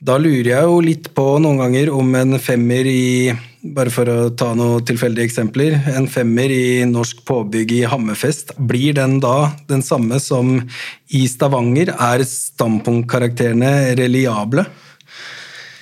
Da 0.03 0.17
lurer 0.19 0.49
jeg 0.51 0.67
jo 0.67 0.81
litt 0.83 1.13
på 1.15 1.27
noen 1.39 1.61
ganger 1.63 1.93
om 1.95 2.11
en 2.19 2.39
femmer 2.43 2.89
i 2.91 3.31
bare 3.65 3.89
for 3.89 4.09
å 4.11 4.17
ta 4.37 4.51
noen 4.53 4.83
tilfeldige 4.85 5.29
eksempler. 5.29 5.77
En 5.95 6.09
femmer 6.11 6.51
i 6.51 6.83
norsk 6.89 7.23
påbygg 7.25 7.71
i 7.79 7.85
Hammerfest, 7.89 8.53
blir 8.59 8.93
den 8.99 9.17
da 9.23 9.55
den 9.71 9.81
samme 9.81 10.19
som 10.21 10.59
i 11.07 11.23
Stavanger? 11.31 11.95
Er 11.95 12.25
standpunktkarakterene 12.29 13.95
reliable? 13.97 14.67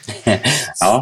ja, 0.83 0.93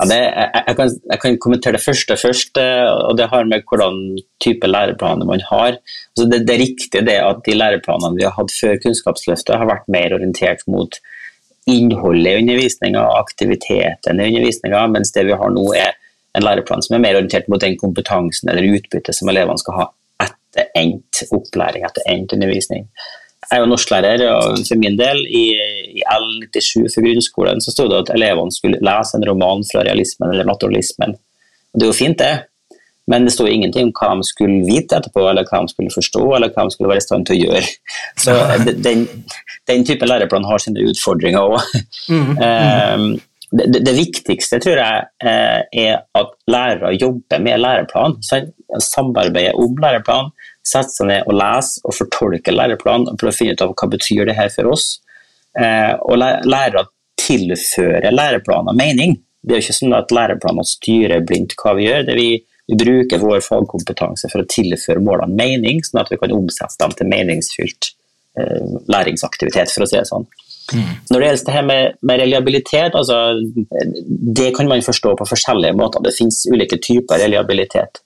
ja 0.00 0.06
det, 0.10 0.18
jeg, 0.18 0.62
jeg, 0.66 0.76
kan, 0.78 0.90
jeg, 1.12 1.20
kan, 1.22 1.38
kommentere 1.42 1.76
det 1.76 1.84
første 1.84 2.16
først. 2.18 2.58
Eh, 2.62 2.88
og 3.08 3.18
Det 3.18 3.28
har 3.32 3.46
med 3.50 3.66
hvordan 3.68 4.00
type 4.44 4.70
læreplaner 4.70 5.28
man 5.28 5.44
har. 5.50 5.78
Altså 6.16 6.26
det, 6.30 6.42
det, 6.48 6.56
er 7.14 7.28
at 7.28 7.44
de 7.46 7.56
læreplanene 7.56 8.16
vi 8.18 8.26
har 8.26 8.34
hatt 8.38 8.54
før 8.54 8.80
Kunnskapsløftet, 8.82 9.56
har 9.58 9.70
vært 9.70 9.88
mer 9.92 10.16
orientert 10.16 10.64
mot 10.66 11.00
innholdet 11.68 12.32
i 12.32 12.42
undervisninga, 12.42 13.04
aktiviteten 13.20 14.20
i 14.20 14.28
undervisninga, 14.30 14.86
mens 14.94 15.12
det 15.12 15.26
vi 15.28 15.36
har 15.36 15.52
nå 15.52 15.66
er 15.76 15.96
en 16.38 16.44
læreplan 16.44 16.82
som 16.84 16.96
er 16.96 17.04
mer 17.04 17.18
orientert 17.18 17.48
mot 17.52 17.60
den 17.60 17.76
kompetansen 17.80 18.50
eller 18.50 18.78
utbyttet 18.78 19.16
som 19.16 19.30
elevene 19.30 19.60
skal 19.60 19.82
ha 19.82 19.88
etter 20.24 20.70
endt 20.78 21.22
opplæring, 21.34 21.84
etter 21.86 22.06
endt 22.10 22.34
undervisning. 22.36 22.88
Jeg 23.48 23.56
er 23.56 23.64
jo 23.64 23.70
norsklærer, 23.70 24.22
og 24.28 24.58
for 24.68 24.80
min 24.80 24.98
del, 24.98 25.22
i, 25.24 25.44
i 26.00 26.02
L97 26.04 26.84
for 26.92 27.06
grunnskolen, 27.06 27.62
så 27.64 27.72
stod 27.72 27.88
det 27.92 28.02
at 28.02 28.12
elevene 28.18 28.52
skulle 28.52 28.80
lese 28.84 29.16
en 29.16 29.24
roman 29.28 29.64
fra 29.70 29.86
realismen 29.86 30.34
eller 30.34 30.48
naturalismen. 30.48 31.16
Og 31.72 31.80
det 31.80 31.86
er 31.86 31.92
jo 31.92 31.96
fint, 31.96 32.20
det, 32.20 32.34
men 33.08 33.24
det 33.24 33.32
sto 33.32 33.46
ingenting 33.48 33.88
om 33.88 33.94
hva 33.96 34.10
de 34.18 34.26
skulle 34.28 34.66
vite 34.66 34.98
etterpå, 34.98 35.22
eller 35.30 35.48
hva 35.48 35.62
de 35.64 35.72
skulle 35.72 35.94
forstå, 35.94 36.24
eller 36.36 36.52
hva 36.52 36.66
de 36.66 36.74
skulle 36.74 36.90
være 36.92 37.00
i 37.00 37.06
stand 37.06 37.24
til 37.28 37.38
å 37.38 37.46
gjøre. 37.46 37.70
Så 38.20 38.34
den, 38.84 39.06
den 39.70 39.88
type 39.88 40.08
læreplan 40.08 40.44
har 40.48 40.60
sine 40.60 40.84
utfordringer 40.90 41.56
òg. 41.56 41.80
Mm, 42.12 42.36
mm. 42.36 43.08
det, 43.50 43.66
det, 43.72 43.80
det, 43.86 43.94
viktigste 43.96 44.58
tror 44.60 44.80
jeg 44.80 45.06
eh, 45.24 45.60
er 45.84 46.02
at 46.18 46.34
lærere 46.50 46.92
jobber 46.98 47.40
med 47.40 47.62
læreplan, 47.62 48.18
samarbeider 48.24 49.56
om 49.56 49.78
læreplan, 49.80 50.30
setter 50.66 50.92
seg 50.92 51.08
ned 51.08 51.30
og 51.30 51.38
leser 51.38 51.88
og 51.88 51.96
fortolker 51.96 52.56
læreplan 52.56 53.08
og 53.08 53.16
for 53.20 53.30
å 53.30 53.34
finne 53.34 53.56
ut 53.56 53.64
av 53.64 53.72
hva 53.72 53.88
betyr 53.94 54.28
det 54.28 54.36
her 54.36 54.52
for 54.52 54.68
oss. 54.74 54.98
Eh, 55.58 55.94
og 56.04 56.20
lærere 56.20 56.84
tilfører 56.84 56.94
tilføre 57.28 58.12
læreplaner 58.14 58.76
mening. 58.76 59.16
Det 59.42 59.54
er 59.54 59.60
jo 59.60 59.66
ikke 59.66 59.78
sånn 59.78 59.96
at 59.96 60.12
læreplaner 60.14 60.66
styrer 60.66 61.24
blindt 61.26 61.56
hva 61.60 61.74
vi 61.78 61.86
gjør. 61.88 62.10
Vi, 62.18 62.28
vi, 62.68 62.78
bruker 62.78 63.22
vår 63.22 63.42
fagkompetanse 63.44 64.30
for 64.32 64.42
å 64.42 64.48
tilføre 64.50 65.02
målene 65.04 65.36
mening, 65.38 65.82
sånn 65.84 66.02
at 66.02 66.12
vi 66.12 66.18
kan 66.20 66.34
omsette 66.36 66.80
dem 66.82 66.94
til 66.98 67.10
meningsfylt 67.10 67.92
eh, 68.38 68.76
læringsaktivitet, 68.90 69.72
for 69.74 69.86
å 69.86 69.90
si 69.90 69.98
det 69.98 70.08
sånn. 70.10 70.28
Mm. 70.74 70.90
Når 71.10 71.20
det 71.20 71.28
gjelder 71.28 71.46
det 71.46 71.54
her 71.54 71.66
med, 71.68 71.96
med 72.02 72.20
reliabilitet, 72.20 72.96
altså, 72.98 73.18
det 74.36 74.50
kan 74.56 74.68
man 74.68 74.84
forstå 74.84 75.14
på 75.16 75.28
forskjellige 75.30 75.76
måter. 75.78 76.04
Det 76.04 76.16
finnes 76.16 76.42
ulike 76.52 76.80
typer 76.84 77.22
reliabilitet. 77.24 78.02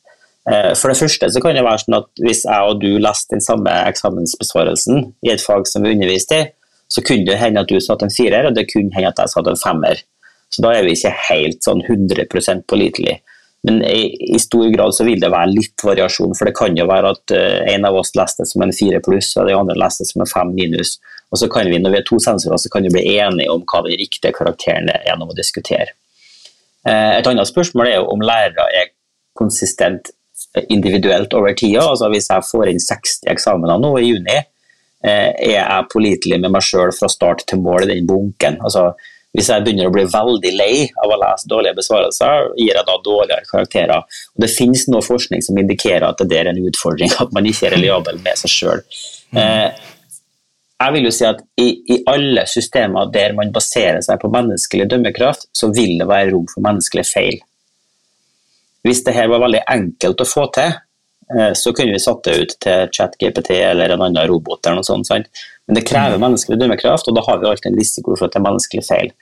Eh, 0.50 0.72
for 0.78 0.90
det 0.90 0.98
første 0.98 1.30
så 1.30 1.42
kan 1.42 1.54
det 1.54 1.64
være 1.66 1.84
sånn 1.84 1.98
at 2.00 2.08
hvis 2.22 2.44
jeg 2.46 2.70
og 2.70 2.80
du 2.82 2.90
leste 3.02 3.36
den 3.36 3.44
samme 3.44 3.74
eksamensbesvarelsen 3.90 5.04
i 5.26 5.34
et 5.34 5.42
fag 5.42 5.68
som 5.70 5.86
vi 5.86 5.94
underviste 5.94 6.38
i, 6.38 6.48
så 6.92 7.02
kunne 7.06 7.26
det 7.28 7.40
hende 7.40 7.62
at 7.62 7.70
du 7.70 7.78
satte 7.80 8.04
en 8.06 8.12
firer, 8.12 8.48
og 8.48 8.56
det 8.56 8.68
kunne 8.68 8.92
hende 8.94 9.12
at 9.12 9.20
jeg 9.22 9.32
satte 9.32 9.54
en 9.54 9.60
femmer. 9.60 10.02
Så 10.52 10.64
da 10.64 10.74
er 10.76 10.84
vi 10.84 10.96
ikke 10.96 11.14
helt 11.30 11.62
sånn 11.64 11.80
100% 11.80 12.66
pålitelig. 12.68 13.22
Men 13.62 13.78
i, 13.86 14.10
i, 14.34 14.38
stor 14.42 14.66
grad 14.74 14.92
så 14.92 15.06
vil 15.06 15.20
det 15.22 15.30
være 15.32 15.54
litt 15.54 15.84
variasjon, 15.86 16.34
for 16.36 16.48
det 16.48 16.54
kan 16.58 16.76
jo 16.76 16.84
være 16.90 17.12
at 17.14 17.34
uh, 17.36 17.60
en 17.72 17.86
av 17.88 17.96
oss 18.00 18.10
leste 18.18 18.44
som 18.48 18.64
en 18.64 18.74
fire 18.74 18.98
pluss, 19.04 19.30
og 19.38 19.46
de 19.48 19.54
andre 19.56 19.78
leste 19.78 20.04
som 20.08 20.24
en 20.24 20.28
fem 20.28 20.50
minus. 20.56 20.96
Og 21.32 21.40
så 21.40 21.48
kan 21.48 21.68
vi, 21.70 21.80
når 21.80 21.94
vi 21.94 22.00
er 22.02 22.06
to 22.08 22.18
sensorer, 22.20 22.60
så 22.60 22.70
kan 22.72 22.84
vi 22.84 22.92
bli 22.92 23.16
enige 23.16 23.52
om 23.52 23.64
hva 23.64 23.82
den 23.86 23.96
riktige 24.00 24.34
karakteren 24.36 24.90
er 24.92 25.06
gjennom 25.08 25.32
å 25.32 25.36
diskutere. 25.36 25.94
Uh, 26.84 27.16
et 27.16 27.28
annet 27.30 27.48
spørsmål 27.48 27.88
er 27.88 28.00
jo 28.00 28.10
om 28.12 28.24
lærere 28.26 28.66
er 28.76 28.90
konsistent 29.38 30.10
individuelt 30.68 31.32
over 31.38 31.54
tida. 31.56 31.86
Altså 31.86 32.10
hvis 32.12 32.28
jeg 32.28 32.48
får 32.50 32.72
inn 32.72 32.82
60 32.82 33.30
eksamener 33.32 33.80
nå 33.80 33.94
i 34.00 34.10
juni, 34.10 34.36
uh, 35.06 35.30
er 35.30 35.54
jeg 35.54 35.88
pålitelig 35.94 36.42
med 36.42 36.52
meg 36.52 36.66
sjøl 36.66 36.92
fra 36.96 37.08
start 37.12 37.46
til 37.48 37.62
mål 37.64 37.86
i 37.86 37.94
den 37.94 38.08
bunken. 38.10 38.60
Altså, 38.60 38.90
hvis 39.32 39.48
jeg 39.48 39.64
begynner 39.64 39.88
å 39.88 39.94
bli 39.94 40.04
veldig 40.12 40.52
lei 40.58 40.74
av 41.00 41.14
å 41.14 41.16
lese 41.16 41.48
dårlige 41.48 41.78
besvarelser, 41.78 42.50
gir 42.60 42.76
jeg 42.76 42.84
da 42.84 42.96
dårligere 43.06 43.48
karakterer. 43.48 44.18
Og 44.36 44.44
det 44.44 44.50
finnes 44.52 44.84
noe 44.92 45.00
forskning 45.06 45.40
som 45.44 45.56
indikerer 45.56 46.04
at 46.10 46.20
det 46.28 46.36
er 46.36 46.50
en 46.50 46.60
utfordring, 46.60 47.14
at 47.22 47.32
man 47.32 47.48
ikke 47.48 47.70
er 47.70 47.76
reliabel 47.78 48.20
med 48.20 48.36
seg 48.42 48.52
sjøl. 48.52 48.84
Mm. 49.32 49.40
Eh, 49.40 49.94
jeg 50.82 50.94
vil 50.96 51.06
jo 51.06 51.12
si 51.14 51.26
at 51.28 51.40
i, 51.60 51.68
i, 51.94 51.98
alle 52.10 52.44
systemer 52.50 53.10
der 53.14 53.34
man 53.38 53.52
baserer 53.54 54.00
seg 54.04 54.20
på 54.22 54.30
menneskelig 54.32 54.88
dømmekraft, 54.90 55.48
så 55.54 55.70
vil 55.74 55.98
det 56.00 56.08
være 56.10 56.32
rom 56.32 56.48
for 56.50 56.64
menneskelig 56.64 57.04
feil. 57.08 57.38
Hvis 58.82 59.04
det 59.06 59.14
her 59.14 59.30
var 59.30 59.44
veldig 59.44 59.62
enkelt 59.70 60.24
å 60.24 60.26
få 60.26 60.48
til, 60.56 60.74
eh, 61.36 61.52
så 61.58 61.74
kunne 61.76 61.94
vi 61.94 62.02
satt 62.02 62.24
det 62.26 62.38
ut 62.40 62.56
til 62.66 62.94
ChatGPT 62.96 63.52
eller 63.60 63.94
en 63.94 64.02
annen 64.08 64.28
robot. 64.30 64.64
eller 64.64 64.80
noe 64.80 64.88
sånt, 64.88 65.06
sant? 65.06 65.30
Men 65.66 65.78
det 65.78 65.86
krever 65.86 66.18
mm. 66.18 66.24
menneskelig 66.24 66.58
dømmekraft, 66.58 67.08
og 67.08 67.16
da 67.16 67.22
har 67.28 67.38
vi 67.38 67.50
alltid 67.50 67.70
en 67.70 67.78
risiko 67.78 68.16
for 68.16 68.26
at 68.26 68.34
det 68.34 68.40
er 68.40 68.48
menneskelig 68.48 68.86
feil. 68.88 69.12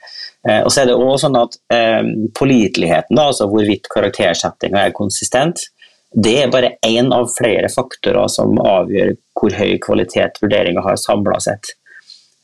Eh, 0.49 0.63
og 0.63 0.71
så 0.73 0.81
er 0.81 0.89
det 0.89 0.97
også 0.97 1.27
sånn 1.27 1.37
at 1.43 1.59
eh, 1.75 2.01
Påliteligheten, 2.37 3.21
altså 3.21 3.45
hvorvidt 3.51 3.91
karaktersettinga 3.93 4.87
er 4.87 4.97
konsistent, 4.97 5.67
det 6.11 6.33
er 6.41 6.51
bare 6.51 6.73
én 6.83 7.11
av 7.15 7.29
flere 7.31 7.69
faktorer 7.71 8.27
som 8.31 8.57
avgjør 8.59 9.13
hvor 9.39 9.53
høy 9.55 9.77
kvalitet 9.83 10.41
vurderinga 10.43 10.83
har 10.83 10.99
samla 10.99 11.39
sett. 11.39 11.73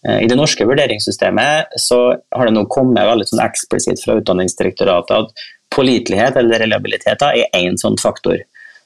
Eh, 0.07 0.23
I 0.23 0.29
det 0.31 0.37
norske 0.39 0.65
vurderingssystemet 0.67 1.75
så 1.83 1.99
har 2.15 2.47
det 2.47 2.55
nå 2.55 2.63
kommet 2.71 3.07
veldig 3.09 3.27
sånn 3.27 3.43
eksplisitt 3.43 4.03
fra 4.03 4.15
Utdanningsdirektoratet 4.21 5.17
at 5.17 5.47
pålitelighet 5.75 6.39
eller 6.39 6.63
reliabilitet 6.63 7.25
er 7.27 7.43
én 7.57 7.75
sånn 7.79 7.99
faktor. 7.99 8.39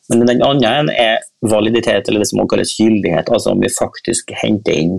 Men 0.10 0.26
den 0.26 0.42
andre 0.44 0.92
er 0.98 1.22
validitet, 1.46 2.10
eller 2.10 2.24
det 2.24 2.32
som 2.32 2.42
også 2.42 2.56
kalles 2.56 2.74
gyldighet, 2.80 3.30
altså 3.30 3.54
om 3.54 3.62
vi 3.62 3.70
faktisk 3.72 4.34
henter 4.42 4.76
inn 4.76 4.96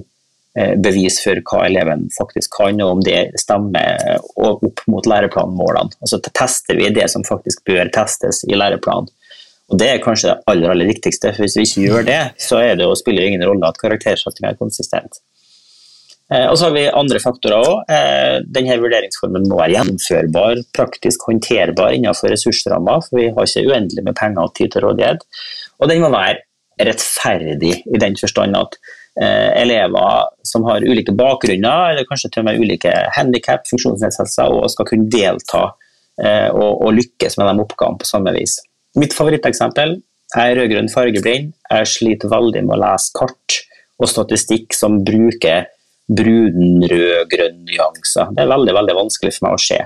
eh, 0.56 0.76
bevis 0.78 1.18
for 1.24 1.42
hva 1.50 1.66
eleven 1.66 2.06
faktisk 2.14 2.54
kan, 2.54 2.78
og 2.80 2.98
om 2.98 3.02
det 3.04 3.32
stemmer 3.40 4.22
opp 4.40 4.86
mot 4.86 5.10
læreplanmålene. 5.10 5.98
Altså 6.00 6.22
tester 6.30 6.78
vi 6.78 6.92
det 6.94 7.10
som 7.12 7.26
faktisk 7.26 7.66
bør 7.68 7.90
testes 7.92 8.44
i 8.46 8.56
læreplanen. 8.56 9.10
Og 9.72 9.78
Det 9.80 9.88
er 9.88 10.02
kanskje 10.04 10.28
det 10.28 10.50
aller, 10.52 10.70
aller 10.74 10.90
viktigste, 10.90 11.32
for 11.32 11.46
hvis 11.46 11.56
vi 11.56 11.64
ikke 11.64 11.84
gjør 11.86 12.08
det, 12.08 12.22
så 12.44 12.60
er 12.60 12.74
det, 12.76 12.84
jo, 12.84 12.96
spiller 12.98 13.24
det 13.24 13.32
ingen 13.32 13.46
rolle 13.48 13.70
at 13.72 13.80
karaktersettinga 13.80 14.52
er 14.52 14.58
konsistent. 14.60 15.22
Eh, 16.32 16.46
og 16.48 16.56
så 16.58 16.68
har 16.68 16.74
vi 16.76 16.84
andre 16.92 17.20
faktorer 17.20 17.56
òg. 17.56 17.92
Eh, 17.92 18.36
denne 18.56 18.78
vurderingsformen 18.80 19.48
må 19.48 19.58
være 19.60 19.76
gjennomførbar, 19.76 20.62
praktisk 20.76 21.26
håndterbar 21.28 21.96
innenfor 21.96 22.32
ressursrammer, 22.32 23.04
for 23.04 23.20
vi 23.20 23.28
har 23.32 23.48
ikke 23.48 23.66
uendelig 23.68 24.04
med 24.06 24.16
penger 24.18 24.44
og 24.44 24.54
tid 24.58 24.72
til 24.74 24.84
rådighet. 24.86 25.24
Og 25.80 25.88
den 25.90 26.02
må 26.04 26.12
være 26.12 26.42
rettferdig 26.82 27.74
i 27.84 28.00
den 28.00 28.16
forstand 28.20 28.56
at 28.56 28.76
eh, 29.20 29.50
elever 29.62 30.28
som 30.48 30.64
har 30.68 30.84
ulike 30.84 31.14
bakgrunner, 31.16 31.92
eller 31.92 32.08
kanskje 32.08 32.32
til 32.32 32.44
og 32.44 32.50
med 32.50 32.60
ulike 32.60 32.92
handikap, 33.16 33.64
funksjonsnedsettelser, 33.70 34.52
og 34.52 34.68
skal 34.72 34.88
kunne 34.88 35.10
delta 35.12 35.70
og 36.52 36.90
lykkes 36.92 37.38
med 37.40 37.48
de 37.48 37.62
oppgavene 37.64 37.98
på 37.98 38.06
samme 38.06 38.34
vis. 38.36 38.58
Mitt 38.98 39.14
favoritteksempel 39.16 39.96
er 40.36 40.56
rød-grønn 40.58 40.90
fargeblind. 40.92 41.52
Jeg 41.70 41.88
sliter 41.88 42.32
veldig 42.32 42.64
med 42.66 42.76
å 42.76 42.82
lese 42.82 43.12
kart 43.16 43.58
og 44.02 44.10
statistikk 44.10 44.76
som 44.76 45.00
bruker 45.06 45.68
brun-rød-grønn 46.12 47.62
nyanser. 47.68 48.32
Det 48.36 48.44
er 48.44 48.52
veldig 48.52 48.74
veldig 48.76 48.96
vanskelig 48.98 49.32
for 49.36 49.46
meg 49.46 49.56
å 49.56 49.62
se. 49.64 49.78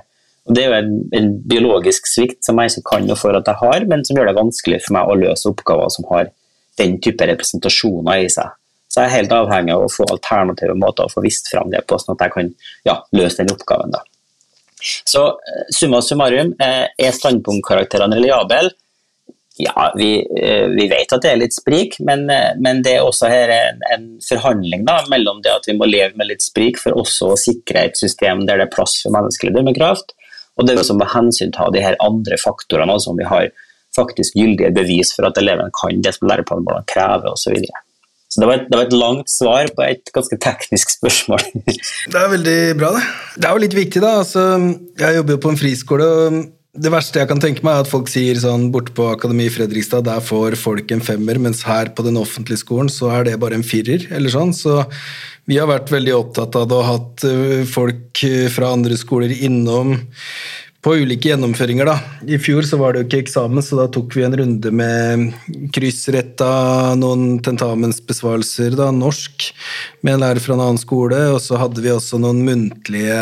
Og 0.47 0.55
det 0.55 0.63
er 0.63 0.71
jo 0.71 0.79
en, 0.79 0.93
en, 1.19 1.31
biologisk 1.51 2.07
svikt 2.07 2.47
som 2.47 2.59
jeg 2.63 2.73
ikke 2.73 2.91
kan 2.93 3.07
noe 3.07 3.19
for 3.19 3.35
at 3.35 3.49
jeg 3.51 3.61
har, 3.63 3.87
men 3.91 4.05
som 4.07 4.19
gjør 4.19 4.31
det 4.31 4.37
vanskelig 4.39 4.81
for 4.85 4.97
meg 4.97 5.11
å 5.11 5.19
løse 5.19 5.51
oppgaver 5.51 5.91
som 5.95 6.07
har 6.13 6.31
den 6.81 6.99
type 7.03 7.27
representasjoner 7.31 8.23
i 8.23 8.29
seg. 8.33 8.55
Så 8.87 9.03
jeg 9.03 9.11
er 9.11 9.17
helt 9.19 9.35
avhengig 9.35 9.75
av 9.75 9.87
å 9.87 9.93
få 9.93 10.07
alternative 10.15 10.77
måter 10.79 11.07
å 11.07 11.13
få 11.13 11.25
vist 11.25 11.51
fram 11.51 11.73
det 11.73 11.83
på, 11.87 11.99
sånn 11.99 12.15
at 12.15 12.27
jeg 12.27 12.35
kan 12.37 12.53
ja, 12.87 13.01
løse 13.19 13.43
den 13.43 13.55
oppgaven. 13.55 13.95
da. 13.95 14.05
Så 14.79 15.25
eh, 15.27 15.67
summa 15.75 16.01
summarum, 16.05 16.55
eh, 16.63 16.85
er 16.95 17.17
standpunktkarakterene 17.17 18.19
reliable? 18.21 18.71
Ja, 19.59 19.93
vi, 19.97 20.27
eh, 20.43 20.67
vi, 20.69 20.85
vet 20.89 21.13
at 21.13 21.23
det 21.25 21.31
er 21.33 21.39
litt 21.41 21.55
sprik, 21.57 21.97
men, 22.05 22.27
eh, 22.31 22.53
men 22.61 22.83
det 22.85 22.99
er 22.99 23.07
også 23.07 23.31
her 23.33 23.53
en, 23.55 23.79
en 23.95 24.05
forhandling 24.21 24.85
da, 24.85 24.99
mellom 25.09 25.41
det 25.45 25.55
at 25.55 25.69
vi 25.69 25.77
må 25.79 25.89
leve 25.89 26.13
med 26.21 26.29
litt 26.29 26.45
sprik 26.45 26.77
for 26.83 26.99
også 27.01 27.31
å 27.33 27.39
sikre 27.41 27.87
et 27.89 27.97
system 27.97 28.45
der 28.45 28.61
det 28.61 28.67
er 28.67 28.75
plass 28.75 28.99
for 29.01 29.15
menneskelig 29.17 29.55
dømmekraft, 29.57 30.13
og 30.57 30.67
det 30.67 30.75
er 30.75 30.83
også 30.83 30.97
med 30.99 31.73
de 31.73 31.85
her 31.85 31.97
andre 32.05 32.37
faktorene, 32.41 32.93
altså 32.93 33.15
om 33.15 33.21
vi 33.21 33.29
har 33.29 33.49
faktisk 33.97 34.37
gyldige 34.37 34.75
bevis 34.77 35.15
for 35.17 35.29
at 35.29 35.41
eleven 35.41 35.73
kan 35.73 36.05
det 36.05 36.13
som 36.17 36.29
læreplanmålene 36.29 36.89
krever 36.93 37.33
osv. 37.33 37.47
Så, 37.47 37.55
videre. 37.57 37.81
så 38.29 38.43
det 38.43 38.51
var, 38.51 38.61
et, 38.61 38.69
det 38.69 38.77
var 38.77 38.91
et 38.91 38.99
langt 39.01 39.33
svar 39.33 39.73
på 39.73 39.87
et 39.87 40.13
ganske 40.13 40.37
teknisk 40.43 40.93
spørsmål. 40.99 41.45
det 42.13 42.21
er 42.21 42.33
veldig 42.35 42.59
bra, 42.77 42.93
det. 42.99 43.07
Det 43.37 43.49
er 43.49 43.57
jo 43.57 43.65
litt 43.65 43.79
viktig, 43.81 44.05
da. 44.05 44.13
Altså, 44.21 44.47
jeg 45.01 45.21
jobber 45.21 45.37
jo 45.37 45.43
på 45.47 45.55
en 45.55 45.61
friskole. 45.65 46.13
og 46.13 46.39
det 46.77 46.93
verste 46.93 47.21
jeg 47.21 47.31
kan 47.31 47.41
tenke 47.43 47.65
meg, 47.65 47.79
er 47.79 47.87
at 47.87 47.91
folk 47.91 48.11
sier 48.11 48.39
sånn 48.41 48.69
borte 48.75 48.95
på 48.97 49.09
Akademi 49.13 49.49
Fredrikstad, 49.53 50.05
der 50.09 50.23
får 50.25 50.59
folk 50.61 50.93
en 50.93 51.05
femmer, 51.05 51.41
mens 51.43 51.65
her 51.67 51.91
på 51.97 52.05
den 52.07 52.19
offentlige 52.21 52.63
skolen 52.63 52.91
så 52.93 53.11
er 53.15 53.27
det 53.29 53.39
bare 53.43 53.59
en 53.59 53.67
firer, 53.67 54.07
eller 54.15 54.33
sånn. 54.33 54.53
Så 54.57 54.85
vi 55.49 55.59
har 55.61 55.71
vært 55.71 55.93
veldig 55.95 56.15
opptatt 56.17 56.59
av 56.59 56.69
det 56.71 56.79
og 56.79 56.87
hatt 56.91 57.27
eh, 57.29 57.65
folk 57.71 58.23
eh, 58.27 58.47
fra 58.53 58.75
andre 58.77 58.99
skoler 59.01 59.33
innom 59.33 59.97
på 60.87 60.93
ulike 61.03 61.33
gjennomføringer, 61.33 61.89
da. 61.89 61.97
I 62.31 62.39
fjor 62.39 62.63
så 62.69 62.79
var 62.79 62.95
det 62.95 63.01
jo 63.01 63.07
ikke 63.09 63.25
eksamen, 63.25 63.65
så 63.65 63.81
da 63.81 63.89
tok 63.91 64.15
vi 64.15 64.23
en 64.23 64.37
runde 64.39 64.71
med 64.71 65.25
kryssretta 65.75 66.51
noen 67.01 67.41
tentamensbesvarelser, 67.43 68.77
da, 68.79 68.93
norsk, 68.95 69.49
med 70.07 70.15
en 70.15 70.23
lærer 70.23 70.45
fra 70.45 70.55
en 70.55 70.63
annen 70.69 70.79
skole, 70.79 71.19
og 71.33 71.41
så 71.43 71.59
hadde 71.59 71.83
vi 71.83 71.91
også 71.91 72.21
noen 72.23 72.45
muntlige 72.47 73.19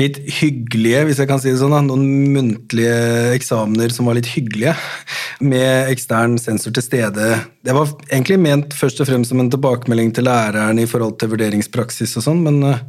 litt 0.00 0.18
hyggelige, 0.38 1.04
hvis 1.08 1.20
jeg 1.22 1.28
kan 1.30 1.40
si 1.40 1.50
det 1.50 1.60
sånn, 1.60 1.72
da, 1.72 1.80
noen 1.84 2.32
muntlige 2.34 2.96
eksamener 3.36 3.92
som 3.94 4.08
var 4.08 4.18
litt 4.18 4.28
hyggelige, 4.28 4.74
med 5.40 5.92
ekstern 5.92 6.36
sensor 6.40 6.74
til 6.76 6.84
stede. 6.84 7.30
Det 7.64 7.76
var 7.76 7.94
egentlig 8.10 8.38
ment 8.40 8.76
først 8.76 9.00
og 9.02 9.08
fremst 9.08 9.32
som 9.32 9.40
en 9.42 9.52
tilbakemelding 9.52 10.12
til 10.16 10.28
læreren 10.28 10.80
i 10.80 10.88
forhold 10.88 11.16
til 11.20 11.32
vurderingspraksis 11.32 12.16
og 12.20 12.26
sånn, 12.28 12.44
men 12.44 12.60
uh, 12.64 12.82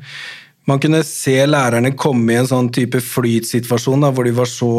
man 0.67 0.82
kunne 0.84 1.00
se 1.08 1.38
lærerne 1.48 1.93
komme 1.96 2.34
i 2.34 2.39
en 2.41 2.50
sånn 2.50 2.67
type 2.76 3.00
flytsituasjon 3.04 4.04
da, 4.04 4.12
hvor 4.12 4.28
de 4.28 4.36
var 4.36 4.52
så 4.52 4.72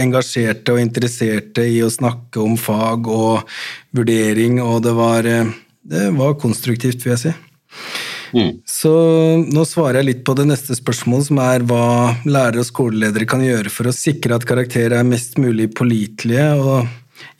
engasjerte 0.00 0.72
og 0.76 0.80
interesserte 0.80 1.66
i 1.68 1.82
å 1.84 1.92
snakke 1.92 2.40
om 2.40 2.56
fag 2.60 3.10
og 3.12 3.44
vurdering, 3.96 4.62
og 4.64 4.80
det 4.88 4.96
var, 4.96 5.28
uh, 5.28 5.52
det 5.92 6.08
var 6.16 6.40
konstruktivt, 6.40 7.04
vil 7.04 7.16
jeg 7.18 7.24
si. 7.26 7.36
Mm. 8.36 8.60
Så 8.68 8.92
nå 9.42 9.64
svarer 9.68 10.00
jeg 10.00 10.08
litt 10.08 10.22
på 10.26 10.34
det 10.38 10.46
neste 10.48 10.76
spørsmålet, 10.78 11.28
som 11.30 11.40
er 11.42 11.64
hva 11.66 11.84
lærere 12.26 12.62
og 12.62 12.68
skoleledere 12.68 13.28
kan 13.28 13.42
gjøre 13.44 13.72
for 13.72 13.90
å 13.90 13.96
sikre 13.96 14.36
at 14.36 14.46
karakterer 14.48 14.98
er 15.00 15.08
mest 15.08 15.38
mulig 15.42 15.70
pålitelige, 15.76 16.46
og 16.60 16.86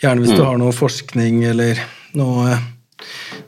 gjerne 0.02 0.24
hvis 0.24 0.34
mm. 0.34 0.38
du 0.38 0.44
har 0.44 0.60
noe 0.60 0.76
forskning 0.76 1.42
eller 1.50 1.80
noe, 2.18 2.58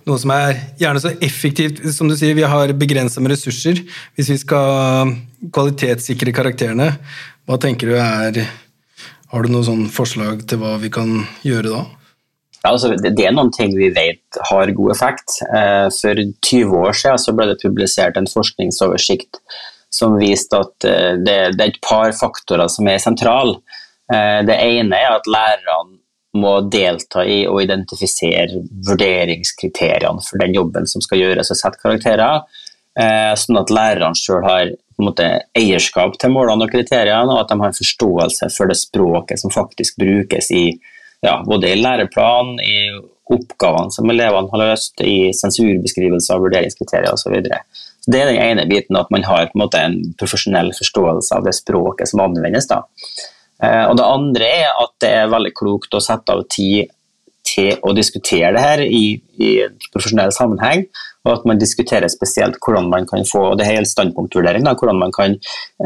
noe 0.09 0.19
som 0.23 0.35
er 0.35 0.57
gjerne 0.81 1.03
så 1.03 1.13
effektivt 1.25 1.83
Som 1.93 2.09
du 2.09 2.17
sier, 2.17 2.37
vi 2.39 2.47
har 2.47 2.73
begrensa 2.79 3.21
med 3.21 3.35
ressurser. 3.35 3.83
Hvis 4.17 4.31
vi 4.33 4.39
skal 4.41 5.13
kvalitetssikre 5.53 6.35
karakterene, 6.35 6.93
hva 7.47 7.59
tenker 7.61 7.91
du 7.91 7.99
er 7.99 8.45
Har 9.33 9.43
du 9.43 9.51
noen 9.51 9.67
sånn 9.67 9.85
forslag 9.93 10.47
til 10.49 10.61
hva 10.63 10.77
vi 10.81 10.93
kan 10.93 11.23
gjøre 11.47 11.73
da? 11.73 11.83
Altså, 12.69 12.93
det 12.95 13.19
er 13.19 13.35
noen 13.35 13.51
ting 13.55 13.73
vi 13.75 13.91
vet 13.95 14.39
har 14.51 14.71
god 14.77 14.95
effekt. 14.95 15.41
Eh, 15.49 15.89
for 15.91 16.23
20 16.47 16.77
år 16.79 16.99
siden 16.99 17.39
ble 17.39 17.49
det 17.51 17.61
publisert 17.63 18.19
en 18.19 18.31
forskningsoversikt 18.31 19.41
som 19.93 20.15
viste 20.21 20.61
at 20.63 20.87
eh, 20.89 21.17
det, 21.19 21.39
er 21.51 21.65
et 21.67 21.81
par 21.85 22.15
faktorer 22.17 22.71
som 22.71 22.87
er 22.89 23.03
sentrale. 23.03 23.59
Eh, 24.13 24.41
det 24.47 24.59
ene 24.63 25.01
er 25.01 25.17
at 25.17 25.27
lærerne 25.27 25.99
må 26.39 26.55
delta 26.73 27.27
i 27.29 27.43
å 27.45 27.59
identifisere 27.61 28.63
vurderingskriteriene 28.87 30.23
for 30.25 30.41
den 30.41 30.55
jobben 30.57 30.87
som 30.89 31.03
skal 31.05 31.21
gjøres 31.21 31.51
og 31.53 31.59
sette 31.59 31.83
karakterer, 31.83 32.47
sånn 33.37 33.59
at 33.61 33.73
lærerne 33.73 34.17
sjøl 34.17 34.41
har 34.47 34.71
måte, 35.05 35.27
eierskap 35.57 36.17
til 36.21 36.33
målene 36.33 36.65
og 36.67 36.73
kriteriene, 36.73 37.29
og 37.29 37.43
at 37.43 37.53
de 37.53 37.59
har 37.61 37.77
forståelse 37.77 38.49
for 38.57 38.71
det 38.71 38.79
språket 38.81 39.43
som 39.43 39.53
faktisk 39.53 40.01
brukes 40.01 40.51
i 40.57 40.65
ja, 41.23 41.39
både 41.47 41.71
i 41.71 41.81
læreplan, 41.81 42.57
i 42.61 42.77
oppgavene 43.33 43.95
som 43.95 44.11
elevene 44.11 44.51
har 44.53 44.63
løst, 44.65 45.01
i 45.07 45.31
sensurbeskrivelser, 45.37 46.41
vurderingskriterier 46.43 47.15
osv. 47.15 47.39
Det 47.43 48.19
er 48.19 48.33
den 48.33 48.41
ene 48.43 48.67
biten, 48.71 48.99
at 48.99 49.13
man 49.15 49.25
har 49.27 49.47
en, 49.47 49.69
en 49.79 50.01
profesjonell 50.19 50.73
forståelse 50.77 51.39
av 51.39 51.47
det 51.47 51.55
språket 51.57 52.11
som 52.11 52.25
anvendes. 52.25 52.67
Da. 52.71 52.83
Eh, 53.63 53.85
og 53.87 53.97
Det 54.01 54.09
andre 54.09 54.51
er 54.65 54.73
at 54.73 54.97
det 55.05 55.13
er 55.21 55.31
veldig 55.33 55.55
klokt 55.59 55.95
å 55.95 56.03
sette 56.03 56.35
av 56.35 56.43
tid 56.51 56.91
til 57.53 57.79
å 57.85 57.95
diskutere 57.97 58.53
det 58.57 58.65
her 58.65 58.83
i, 58.85 59.07
i 59.39 59.55
profesjonell 59.93 60.35
sammenheng, 60.35 60.87
og 61.23 61.33
at 61.37 61.45
man 61.47 61.61
diskuterer 61.61 62.11
spesielt 62.11 62.57
hvordan 62.65 62.89
man 62.91 63.05
kan 63.07 63.23
få 63.29 63.45
og 63.53 63.59
det 63.61 63.69
er 63.71 63.87
standpunktvurdering, 63.87 64.65
da, 64.67 64.75
hvordan 64.79 64.99
man 64.99 65.13
kan 65.15 65.37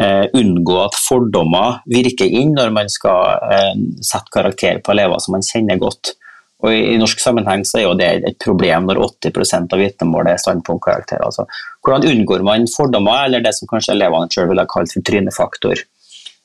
eh, 0.01 0.25
unngå 0.37 0.79
at 0.87 0.97
fordommer 0.97 1.83
virker 1.93 2.31
inn 2.31 2.55
når 2.57 2.73
man 2.73 2.93
skal 2.93 3.51
eh, 3.53 3.75
sette 4.01 4.33
karakter 4.33 4.81
på 4.85 4.95
elever 4.95 5.21
som 5.21 5.37
man 5.37 5.45
kjenner 5.45 5.81
godt. 5.83 6.15
Og 6.65 6.73
I, 6.73 6.79
i 6.95 7.01
norsk 7.01 7.21
sammenheng 7.21 7.67
så 7.69 7.83
er 7.83 7.85
jo 7.85 7.97
det 8.01 8.09
et 8.31 8.39
problem 8.41 8.89
når 8.89 9.03
80% 9.05 9.77
av 9.77 9.83
vitnemålet 9.83 10.33
er 10.33 10.41
standpunktkarakterer. 10.41 11.27
Altså, 11.29 11.45
hvordan 11.85 12.09
unngår 12.09 12.47
man 12.47 12.65
fordommer, 12.73 13.27
eller 13.27 13.45
det 13.45 13.53
som 13.59 13.69
kanskje 13.69 13.93
elevene 13.93 14.33
selv 14.33 14.51
ville 14.51 14.65
ha 14.65 14.73
kalt 14.73 14.95
for 14.95 15.05
trynefaktor. 15.05 15.85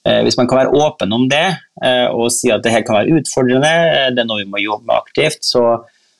Eh, 0.08 0.22
hvis 0.26 0.38
man 0.40 0.48
kan 0.50 0.64
være 0.64 0.74
åpen 0.82 1.12
om 1.14 1.28
det 1.30 1.46
eh, 1.86 2.08
og 2.10 2.32
si 2.34 2.50
at 2.50 2.64
det 2.66 2.72
her 2.74 2.86
kan 2.86 2.98
være 2.98 3.20
utfordrende, 3.20 3.70
eh, 3.70 4.08
det 4.16 4.24
er 4.24 4.30
noe 4.30 4.42
vi 4.42 4.50
må 4.50 4.62
jobbe 4.64 4.88
med 4.90 4.98
aktivt, 4.98 5.44
så, 5.46 5.66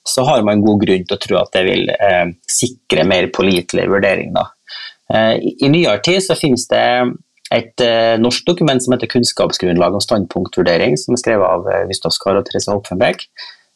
så 0.06 0.26
har 0.28 0.44
man 0.46 0.62
god 0.62 0.84
grunn 0.84 1.08
til 1.08 1.18
å 1.18 1.22
tro 1.24 1.40
at 1.40 1.50
det 1.56 1.64
vil 1.66 1.90
eh, 1.96 2.28
sikre 2.46 3.08
mer 3.10 3.32
pålitelig 3.34 3.88
vurdering. 3.90 4.38
Eh, 4.38 5.34
I 5.66 5.72
nyere 5.74 5.98
tid 6.06 6.22
så 6.28 6.38
finnes 6.38 6.68
det 6.70 6.86
et 7.52 7.84
eh, 7.84 8.20
norsk 8.22 8.46
dokument 8.48 8.84
som 8.84 8.94
heter 8.94 9.10
'Kunnskapsgrunnlag 9.10 9.98
og 9.98 10.06
standpunktvurdering', 10.06 10.96
som 11.02 11.18
er 11.18 11.24
skrevet 11.24 11.50
av 11.50 11.66
eh, 11.74 11.88
Gustav 11.90 12.14
og 12.38 12.46
Therese 12.46 12.72
Hopfenbeck. 12.72 13.28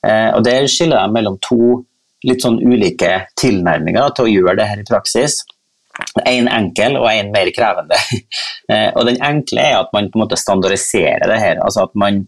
og 0.05 0.43
Der 0.45 0.67
skiller 0.69 1.01
de 1.01 1.11
mellom 1.11 1.39
to 1.41 1.81
litt 2.25 2.43
sånn 2.43 2.59
ulike 2.61 3.25
tilnærminger 3.41 4.13
til 4.13 4.27
å 4.27 4.29
gjøre 4.29 4.57
det 4.59 4.67
her 4.69 4.81
i 4.81 4.85
praksis. 4.85 5.41
En 6.25 6.47
enkel 6.47 6.97
og 6.99 7.08
en 7.12 7.31
mer 7.36 7.51
krevende. 7.55 7.99
Eh, 8.65 8.88
og 8.97 9.05
Den 9.05 9.19
enkle 9.21 9.62
er 9.62 9.75
at 9.77 9.91
man 9.93 10.08
på 10.10 10.17
en 10.17 10.23
måte 10.23 10.39
standardiserer 10.41 11.27
det 11.29 11.36
her. 11.38 11.60
altså 11.62 11.84
at 11.84 11.91
man 12.01 12.23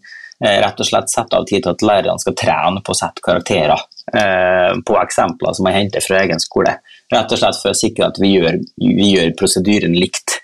eh, 0.46 0.60
rett 0.62 0.78
og 0.78 0.86
slett 0.86 1.10
setter 1.10 1.40
av 1.40 1.48
tid 1.50 1.64
til 1.66 1.72
at 1.72 1.86
lærerne 1.90 2.22
skal 2.22 2.36
trene 2.38 2.84
på 2.86 2.94
å 2.94 2.98
sette 3.00 3.24
karakterer 3.26 3.74
eh, 4.14 4.78
på 4.86 5.00
eksempler 5.02 5.58
som 5.58 5.66
man 5.66 5.74
henter 5.74 6.06
fra 6.06 6.20
egen 6.22 6.38
skole. 6.38 6.76
Rett 7.10 7.34
og 7.34 7.42
slett 7.42 7.58
for 7.58 7.74
å 7.74 7.80
sikre 7.80 8.12
at 8.12 8.22
vi 8.22 8.36
gjør, 8.36 8.60
vi 8.78 9.10
gjør 9.16 9.34
prosedyren 9.40 9.98
likt. 9.98 10.44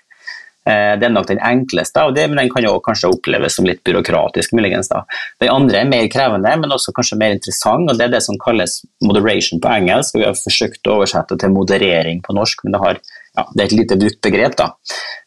Det 0.64 1.06
er 1.06 1.12
nok 1.12 1.26
den 1.28 1.42
enkleste, 1.44 2.00
av 2.00 2.14
det, 2.16 2.22
men 2.26 2.38
den 2.40 2.48
kan 2.48 2.64
jo 2.64 2.78
kanskje 2.82 3.10
oppleves 3.12 3.58
som 3.58 3.66
litt 3.68 3.82
byråkratisk. 3.84 4.54
muligens. 4.56 4.88
Da. 4.88 5.02
Den 5.42 5.52
andre 5.52 5.82
er 5.82 5.90
mer 5.90 6.06
krevende, 6.08 6.54
men 6.56 6.72
også 6.72 6.94
kanskje 6.96 7.18
mer 7.20 7.34
interessant. 7.36 7.90
og 7.90 7.98
Det 7.98 8.06
er 8.06 8.14
det 8.14 8.22
som 8.24 8.38
kalles 8.40 8.78
moderation 9.04 9.60
på 9.60 9.68
engelsk. 9.68 10.14
og 10.14 10.22
Vi 10.22 10.26
har 10.26 10.38
forsøkt 10.40 10.88
å 10.88 10.96
oversette 10.96 11.36
til 11.36 11.52
moderering 11.52 12.22
på 12.24 12.32
norsk, 12.32 12.64
men 12.64 12.72
det, 12.72 12.80
har, 12.80 13.02
ja, 13.34 13.44
det 13.54 13.62
er 13.62 13.66
et 13.66 13.76
lite 13.80 13.96
brukt 13.98 14.20
begrep. 14.22 14.54
da. 14.56 14.68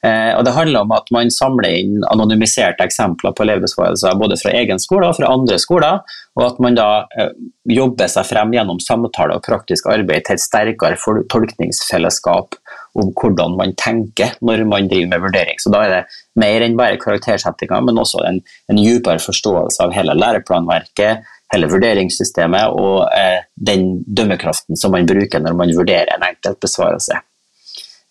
Eh, 0.04 0.32
og 0.38 0.46
Det 0.46 0.54
handler 0.56 0.86
om 0.86 0.94
at 0.96 1.10
man 1.12 1.32
samler 1.34 1.76
inn 1.76 2.06
anonymiserte 2.12 2.86
eksempler 2.86 3.36
på 3.36 3.44
elevbesvarelser 3.44 4.16
både 4.20 4.38
fra 4.40 4.54
egen 4.56 4.80
skole 4.80 5.10
og 5.10 5.18
fra 5.18 5.32
andre 5.34 5.60
skoler, 5.60 6.00
og 6.38 6.46
at 6.46 6.62
man 6.64 6.78
da 6.78 6.88
eh, 7.20 7.34
jobber 7.68 8.08
seg 8.12 8.30
frem 8.30 8.56
gjennom 8.56 8.80
samtale 8.84 9.36
og 9.36 9.44
praktisk 9.44 9.90
arbeid 9.92 10.28
til 10.28 10.38
et 10.38 10.46
sterkere 10.46 11.24
tolkningsfellesskap 11.34 12.56
om 12.98 13.12
hvordan 13.12 13.58
man 13.60 13.76
tenker 13.78 14.38
når 14.42 14.64
man 14.70 14.88
driver 14.88 15.12
med 15.12 15.26
vurdering. 15.28 15.60
Så 15.60 15.74
Da 15.74 15.84
er 15.84 15.96
det 15.98 16.04
mer 16.40 16.64
enn 16.64 16.80
bare 16.80 17.02
karaktersettinga, 17.02 17.82
men 17.84 18.00
også 18.00 18.24
en, 18.26 18.40
en 18.72 18.80
dypere 18.80 19.20
forståelse 19.20 19.84
av 19.84 19.96
hele 19.98 20.16
læreplanverket, 20.16 21.28
hele 21.54 21.68
vurderingssystemet 21.72 22.76
og 22.76 23.08
eh, 23.12 23.44
den 23.56 24.00
dømmekraften 24.08 24.80
som 24.80 24.96
man 24.96 25.08
bruker 25.08 25.44
når 25.44 25.56
man 25.60 25.76
vurderer 25.76 26.16
en 26.16 26.32
enkelt 26.32 26.60
besvarelse. 26.64 27.20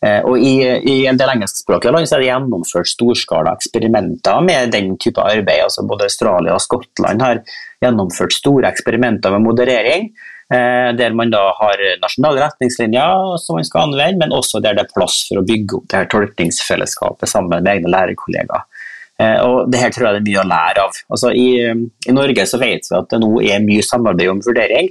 Eh, 0.04 0.20
og 0.28 0.36
i, 0.36 0.60
i, 0.60 0.96
en 1.08 1.16
del 1.16 1.32
engelskspråklige 1.32 1.94
land 1.94 2.08
så 2.08 2.18
er 2.18 2.24
det 2.24 2.28
gjennomført 2.28 2.90
storskala 2.90 3.54
eksperimenter 3.56 4.42
med 4.44 4.72
den 4.74 4.94
type 5.00 5.22
arbeid. 5.22 5.64
altså 5.66 5.86
Både 5.88 6.10
Australia 6.10 6.56
og 6.56 6.64
Skottland 6.64 7.24
har 7.24 7.42
gjennomført 7.84 8.36
store 8.36 8.68
eksperimenter 8.68 9.32
med 9.32 9.46
moderering. 9.46 10.10
Eh, 10.52 10.90
der 10.94 11.16
man 11.16 11.32
da 11.32 11.42
har 11.58 11.80
nasjonale 12.02 12.44
retningslinjer 12.44 13.38
som 13.42 13.58
man 13.58 13.66
skal 13.66 13.88
anvende, 13.88 14.20
men 14.20 14.36
også 14.36 14.60
der 14.62 14.76
det 14.76 14.84
er 14.84 14.92
plass 14.92 15.24
for 15.30 15.40
å 15.40 15.46
bygge 15.46 15.80
opp 15.80 15.88
det 15.90 16.02
her 16.02 16.12
tolkningsfellesskapet 16.12 17.32
sammen 17.32 17.56
med 17.56 17.72
egne 17.72 17.90
lærerkollegaer. 17.96 18.68
Eh, 19.16 19.38
og 19.40 19.70
det 19.72 19.80
her 19.80 19.92
tror 19.94 20.10
jeg 20.10 20.18
det 20.18 20.22
er 20.22 20.28
mye 20.28 20.42
å 20.42 20.48
lære 20.50 20.84
av. 20.84 20.96
Altså, 21.08 21.32
i, 21.32 21.48
i, 21.64 22.14
Norge 22.14 22.44
så 22.48 22.60
vet 22.60 22.88
vi 22.88 22.96
at 22.98 23.12
det 23.12 23.20
nå 23.22 23.30
er 23.48 23.64
mye 23.64 23.84
samarbeid 23.84 24.32
om 24.34 24.42
vurdering. 24.44 24.90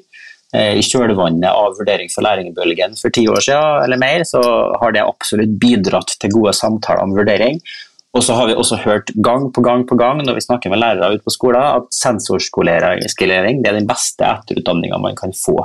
Eh, 0.53 0.77
I 0.79 0.84
kjølvannet 0.86 1.49
av 1.49 1.73
Vurdering 1.79 2.12
for 2.13 2.25
læringbølgen 2.25 2.93
for 2.99 3.13
ti 3.13 3.25
år 3.31 3.41
siden 3.43 3.86
eller 3.86 3.99
mer, 4.01 4.23
så 4.27 4.41
har 4.81 4.93
det 4.93 5.05
absolutt 5.05 5.58
bidratt 5.62 6.15
til 6.21 6.34
gode 6.36 6.53
samtaler 6.58 7.03
om 7.03 7.15
vurdering. 7.17 7.62
Og 8.15 8.23
så 8.23 8.36
har 8.38 8.47
vi 8.47 8.55
også 8.55 8.77
hørt 8.86 9.10
gang 9.25 9.49
på 9.51 9.63
gang 9.65 9.84
på 9.88 9.97
gang 9.99 10.21
når 10.23 10.38
vi 10.38 10.45
snakker 10.45 10.71
med 10.71 10.79
lærere 10.79 11.17
ute 11.17 11.25
på 11.25 11.34
skolen, 11.34 11.65
at 11.81 11.89
sensorskolering 11.91 13.65
er 13.65 13.75
den 13.75 13.89
beste 13.89 14.23
etterutdanninga 14.29 15.01
man 15.03 15.17
kan 15.19 15.36
få. 15.36 15.58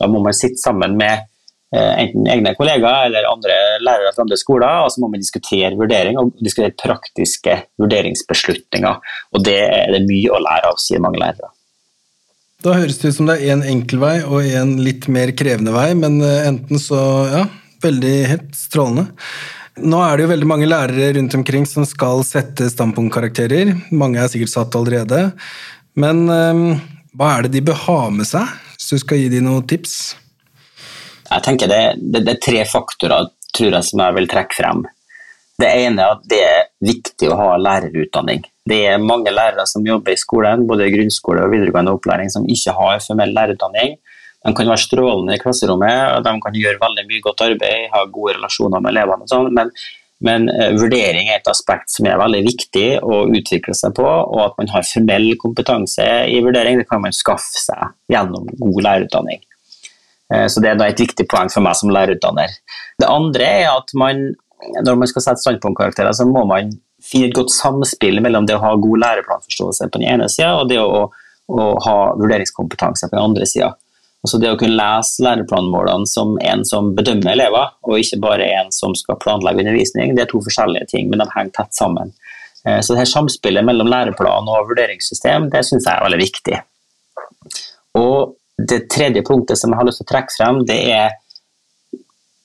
Da 0.00 0.08
må 0.08 0.22
man 0.24 0.36
sitte 0.36 0.56
sammen 0.62 0.96
med 0.96 1.26
eh, 1.76 1.92
enten 2.06 2.30
egne 2.32 2.54
kollegaer 2.56 3.10
eller 3.10 3.28
andre 3.28 3.58
lærere 3.84 4.14
fra 4.16 4.24
andre 4.24 4.40
skoler, 4.40 4.86
og 4.86 4.94
så 4.94 5.02
må 5.02 5.12
man 5.12 5.20
diskutere 5.20 5.76
vurdering 5.76 6.16
og 6.22 6.32
diskutere 6.40 6.72
praktiske 6.80 7.58
vurderingsbeslutninger. 7.82 9.14
Og 9.34 9.44
det 9.44 9.60
er 9.66 9.92
det 9.92 10.06
mye 10.08 10.32
å 10.32 10.40
lære 10.40 10.72
av, 10.72 10.80
sier 10.80 11.04
mange 11.04 11.20
lærere. 11.20 11.52
Da 12.60 12.74
høres 12.76 12.98
det 13.00 13.08
ut 13.08 13.16
som 13.16 13.28
det 13.30 13.38
er 13.38 13.54
én 13.54 13.62
enkel 13.64 14.02
vei 14.02 14.18
og 14.20 14.44
en 14.44 14.74
litt 14.84 15.06
mer 15.08 15.32
krevende 15.32 15.72
vei, 15.72 15.94
men 15.96 16.18
eh, 16.20 16.44
enten 16.50 16.80
så 16.80 17.00
ja, 17.30 17.46
veldig 17.80 18.16
helt 18.28 18.50
strålende. 18.56 19.06
Nå 19.80 20.00
er 20.04 20.18
det 20.18 20.26
jo 20.26 20.32
veldig 20.34 20.48
mange 20.50 20.68
lærere 20.68 21.14
rundt 21.16 21.36
omkring 21.38 21.64
som 21.68 21.86
skal 21.88 22.20
sette 22.26 22.68
standpunktkarakterer. 22.68 23.72
Mange 23.96 24.20
er 24.20 24.28
sikkert 24.28 24.52
satt 24.52 24.76
allerede. 24.76 25.30
Men 25.96 26.26
um, 26.28 26.64
hva 27.16 27.30
er 27.38 27.46
det 27.46 27.54
de 27.54 27.64
bør 27.70 27.78
ha 27.86 27.98
med 28.12 28.28
seg, 28.28 28.50
hvis 28.74 28.90
du 28.92 29.00
skal 29.00 29.22
gi 29.22 29.30
dem 29.32 29.48
noen 29.48 29.64
tips? 29.70 29.94
Jeg 31.30 31.46
tenker 31.46 31.70
det, 31.70 31.82
det, 31.96 32.26
det, 32.26 32.34
er 32.34 32.44
tre 32.44 32.64
faktorer 32.68 33.30
tror 33.56 33.72
jeg, 33.78 33.88
som 33.88 34.04
jeg 34.04 34.18
vil 34.18 34.28
trekke 34.30 34.58
frem. 34.58 34.84
Det 35.60 35.70
ene 35.86 36.04
er 36.04 36.18
at 36.18 36.28
det 36.28 36.42
er 36.44 36.68
viktig 36.84 37.30
å 37.32 37.40
ha 37.40 37.50
lærerutdanning. 37.62 38.44
Det 38.70 38.80
er 38.86 39.02
mange 39.02 39.32
lærere 39.34 39.66
som 39.66 39.86
jobber 39.86 40.14
i 40.14 40.20
skolen, 40.20 40.66
både 40.68 40.86
i 40.86 40.94
grunnskole 40.94 41.42
og 41.42 41.52
videregående 41.54 41.94
opplæring, 41.96 42.30
som 42.30 42.46
ikke 42.46 42.74
har 42.76 43.02
formell 43.02 43.32
lærerutdanning. 43.34 43.96
De 44.40 44.52
kan 44.56 44.70
være 44.70 44.80
strålende 44.80 45.36
i 45.36 45.40
klasserommet, 45.40 45.96
og 46.16 46.24
de 46.24 46.34
kan 46.44 46.54
gjøre 46.56 46.80
veldig 46.80 47.06
mye 47.08 47.24
godt 47.24 47.42
arbeid, 47.48 47.88
ha 47.92 48.04
gode 48.12 48.36
relasjoner 48.38 48.80
med 48.80 48.94
elevene, 48.94 49.26
og 49.26 49.32
sånn, 49.32 49.50
men, 49.56 49.72
men 50.24 50.46
uh, 50.48 50.70
vurdering 50.78 51.28
er 51.28 51.40
et 51.40 51.50
aspekt 51.50 51.92
som 51.92 52.08
er 52.08 52.20
veldig 52.20 52.40
viktig 52.46 52.86
å 53.04 53.22
utvikle 53.28 53.76
seg 53.76 53.96
på. 53.98 54.06
Og 54.06 54.42
at 54.46 54.56
man 54.60 54.70
har 54.72 54.86
formell 54.88 55.28
kompetanse 55.42 56.06
i 56.30 56.40
vurdering, 56.44 56.80
det 56.80 56.88
kan 56.88 57.02
man 57.04 57.16
skaffe 57.16 57.60
seg 57.60 57.96
gjennom 58.12 58.48
god 58.60 58.82
lærerutdanning. 58.86 59.42
Uh, 60.32 60.46
så 60.46 60.62
Det 60.62 60.72
er 60.72 60.78
da 60.80 60.88
et 60.88 61.02
viktig 61.02 61.26
poeng 61.28 61.52
for 61.52 61.66
meg 61.66 61.76
som 61.80 61.92
lærerutdanner. 61.92 62.54
Det 63.02 63.10
andre 63.10 63.50
er 63.64 63.74
at 63.74 63.92
man, 63.98 64.30
når 64.86 65.02
man 65.02 65.10
skal 65.10 65.26
sette 65.26 65.44
standpunktkarakterer, 65.44 66.14
så 66.16 66.28
må 66.28 66.46
man 66.48 66.72
finne 67.10 67.28
et 67.30 67.36
godt 67.36 67.52
samspill 67.54 68.20
mellom 68.22 68.46
det 68.46 68.56
å 68.56 68.62
ha 68.62 68.72
god 68.78 69.02
læreplanforståelse 69.04 69.90
på 69.90 70.00
den 70.00 70.08
ene 70.14 70.28
sida, 70.30 70.54
og 70.60 70.70
det 70.70 70.80
å, 70.80 71.06
å 71.50 71.68
ha 71.86 71.96
vurderingskompetanse 72.18 73.08
på 73.08 73.16
den 73.16 73.24
andre 73.30 73.48
sida. 73.50 73.74
Altså 74.20 74.36
det 74.36 74.50
å 74.52 74.56
kunne 74.60 74.76
lese 74.76 75.24
læreplanmålene 75.24 76.08
som 76.08 76.34
en 76.44 76.64
som 76.68 76.90
bedømmer 76.96 77.32
elever, 77.32 77.70
og 77.88 78.02
ikke 78.02 78.20
bare 78.20 78.48
en 78.58 78.68
som 78.74 78.92
skal 78.96 79.18
planlegge 79.22 79.64
undervisning, 79.64 80.12
det 80.16 80.26
er 80.26 80.32
to 80.32 80.42
forskjellige 80.44 80.90
ting, 80.92 81.08
men 81.08 81.22
de 81.22 81.28
henger 81.32 81.54
tett 81.56 81.76
sammen. 81.76 82.12
Eh, 82.66 82.80
så 82.84 82.92
det 82.92 83.00
her 83.00 83.08
samspillet 83.08 83.64
mellom 83.64 83.88
læreplan 83.88 84.50
og 84.52 84.68
vurderingssystem 84.68 85.48
det 85.52 85.64
synes 85.64 85.88
jeg 85.88 85.96
er 85.96 86.04
veldig 86.04 86.20
viktig. 86.26 86.60
Og 88.00 88.36
Det 88.60 88.90
tredje 88.92 89.22
punktet 89.24 89.56
som 89.56 89.72
jeg 89.72 89.78
har 89.78 89.86
lyst 89.88 90.02
til 90.02 90.04
å 90.04 90.08
trekke 90.10 90.34
frem, 90.34 90.58
det 90.68 90.74
er 90.92 91.14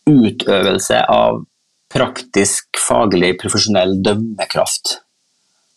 utøvelse 0.07 1.01
av 1.11 1.41
praktisk, 1.95 2.67
faglig, 2.87 3.35
profesjonell 3.41 3.97
dømmekraft. 4.03 4.99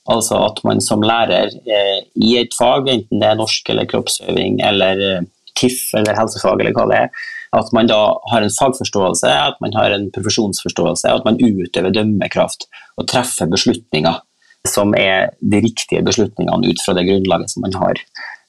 Altså 0.09 0.39
at 0.47 0.63
man 0.65 0.81
som 0.83 1.05
lærer 1.05 1.53
eh, 1.69 1.99
i 2.17 2.37
et 2.41 2.55
fag, 2.57 2.89
enten 2.89 3.21
det 3.21 3.29
er 3.29 3.39
norsk 3.39 3.69
eller 3.71 3.89
kroppsøving 3.91 4.63
eller 4.65 5.03
eh, 5.05 5.27
KIF 5.59 5.93
eller 5.99 6.17
helsefag 6.17 6.63
eller 6.63 6.75
hva 6.77 6.87
det 6.91 7.03
er. 7.05 7.27
At 7.57 7.71
man 7.77 7.89
da 7.89 8.01
har 8.33 8.45
en 8.45 8.53
fagforståelse, 8.53 9.29
at 9.29 9.61
man 9.65 9.77
har 9.77 9.95
en 9.95 10.09
profesjonsforståelse, 10.13 11.13
at 11.13 11.29
man 11.29 11.39
utøver 11.41 11.93
dømmekraft 11.95 12.67
og 13.01 13.09
treffer 13.09 13.49
beslutninger 13.49 14.19
som 14.69 14.93
er 14.99 15.31
de 15.41 15.63
riktige 15.65 16.03
beslutningene 16.05 16.73
ut 16.73 16.83
fra 16.85 16.97
det 16.97 17.07
grunnlaget 17.09 17.53
som 17.53 17.65
man 17.65 17.77
har. 17.79 18.01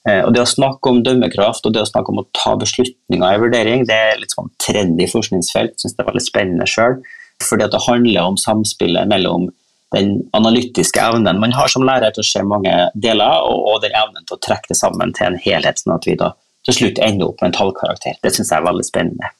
Eh, 0.08 0.22
og 0.24 0.34
Det 0.34 0.42
å 0.42 0.48
snakke 0.48 0.90
om 0.90 1.02
dømmekraft 1.04 1.66
og 1.68 1.76
det 1.76 1.84
å 1.84 1.88
snakke 1.88 2.12
om 2.12 2.22
å 2.22 2.28
ta 2.36 2.56
beslutninger 2.60 3.36
i 3.36 3.40
vurdering, 3.44 3.86
det 3.88 3.96
er 3.96 4.20
litt 4.20 4.34
sånn 4.34 4.52
trendy 4.62 5.08
forskningsfelt. 5.12 5.76
Jeg 5.76 5.84
synes 5.84 5.96
det 5.96 6.04
er 6.04 6.10
veldig 6.12 6.26
spennende 6.26 6.68
selv, 6.70 7.04
fordi 7.44 7.68
det 7.72 7.82
handler 7.86 8.28
om 8.28 8.38
samspillet 8.40 9.08
mellom 9.10 9.48
den 9.94 10.20
analytiske 10.38 11.02
evnen 11.02 11.40
man 11.42 11.54
har 11.56 11.70
som 11.72 11.82
lærer 11.86 12.14
til 12.14 12.22
å 12.22 12.28
se 12.28 12.44
mange 12.46 12.74
deler, 12.94 13.42
og, 13.42 13.64
og 13.72 13.82
den 13.82 13.96
evnen 13.98 14.26
til 14.26 14.36
å 14.36 14.42
trekke 14.46 14.70
det 14.70 14.78
sammen 14.78 15.14
til 15.16 15.32
en 15.32 15.40
helhet, 15.42 15.82
sånn 15.82 15.96
at 15.96 16.06
vi 16.06 16.14
da 16.20 16.32
til 16.68 16.76
slutt 16.76 17.00
ender 17.02 17.30
opp 17.30 17.40
med 17.40 17.50
en 17.50 17.58
tallkarakter. 17.58 18.18
Det 18.22 18.32
syns 18.34 18.52
jeg 18.52 18.60
er 18.60 18.68
veldig 18.68 18.86
spennende. 18.86 19.32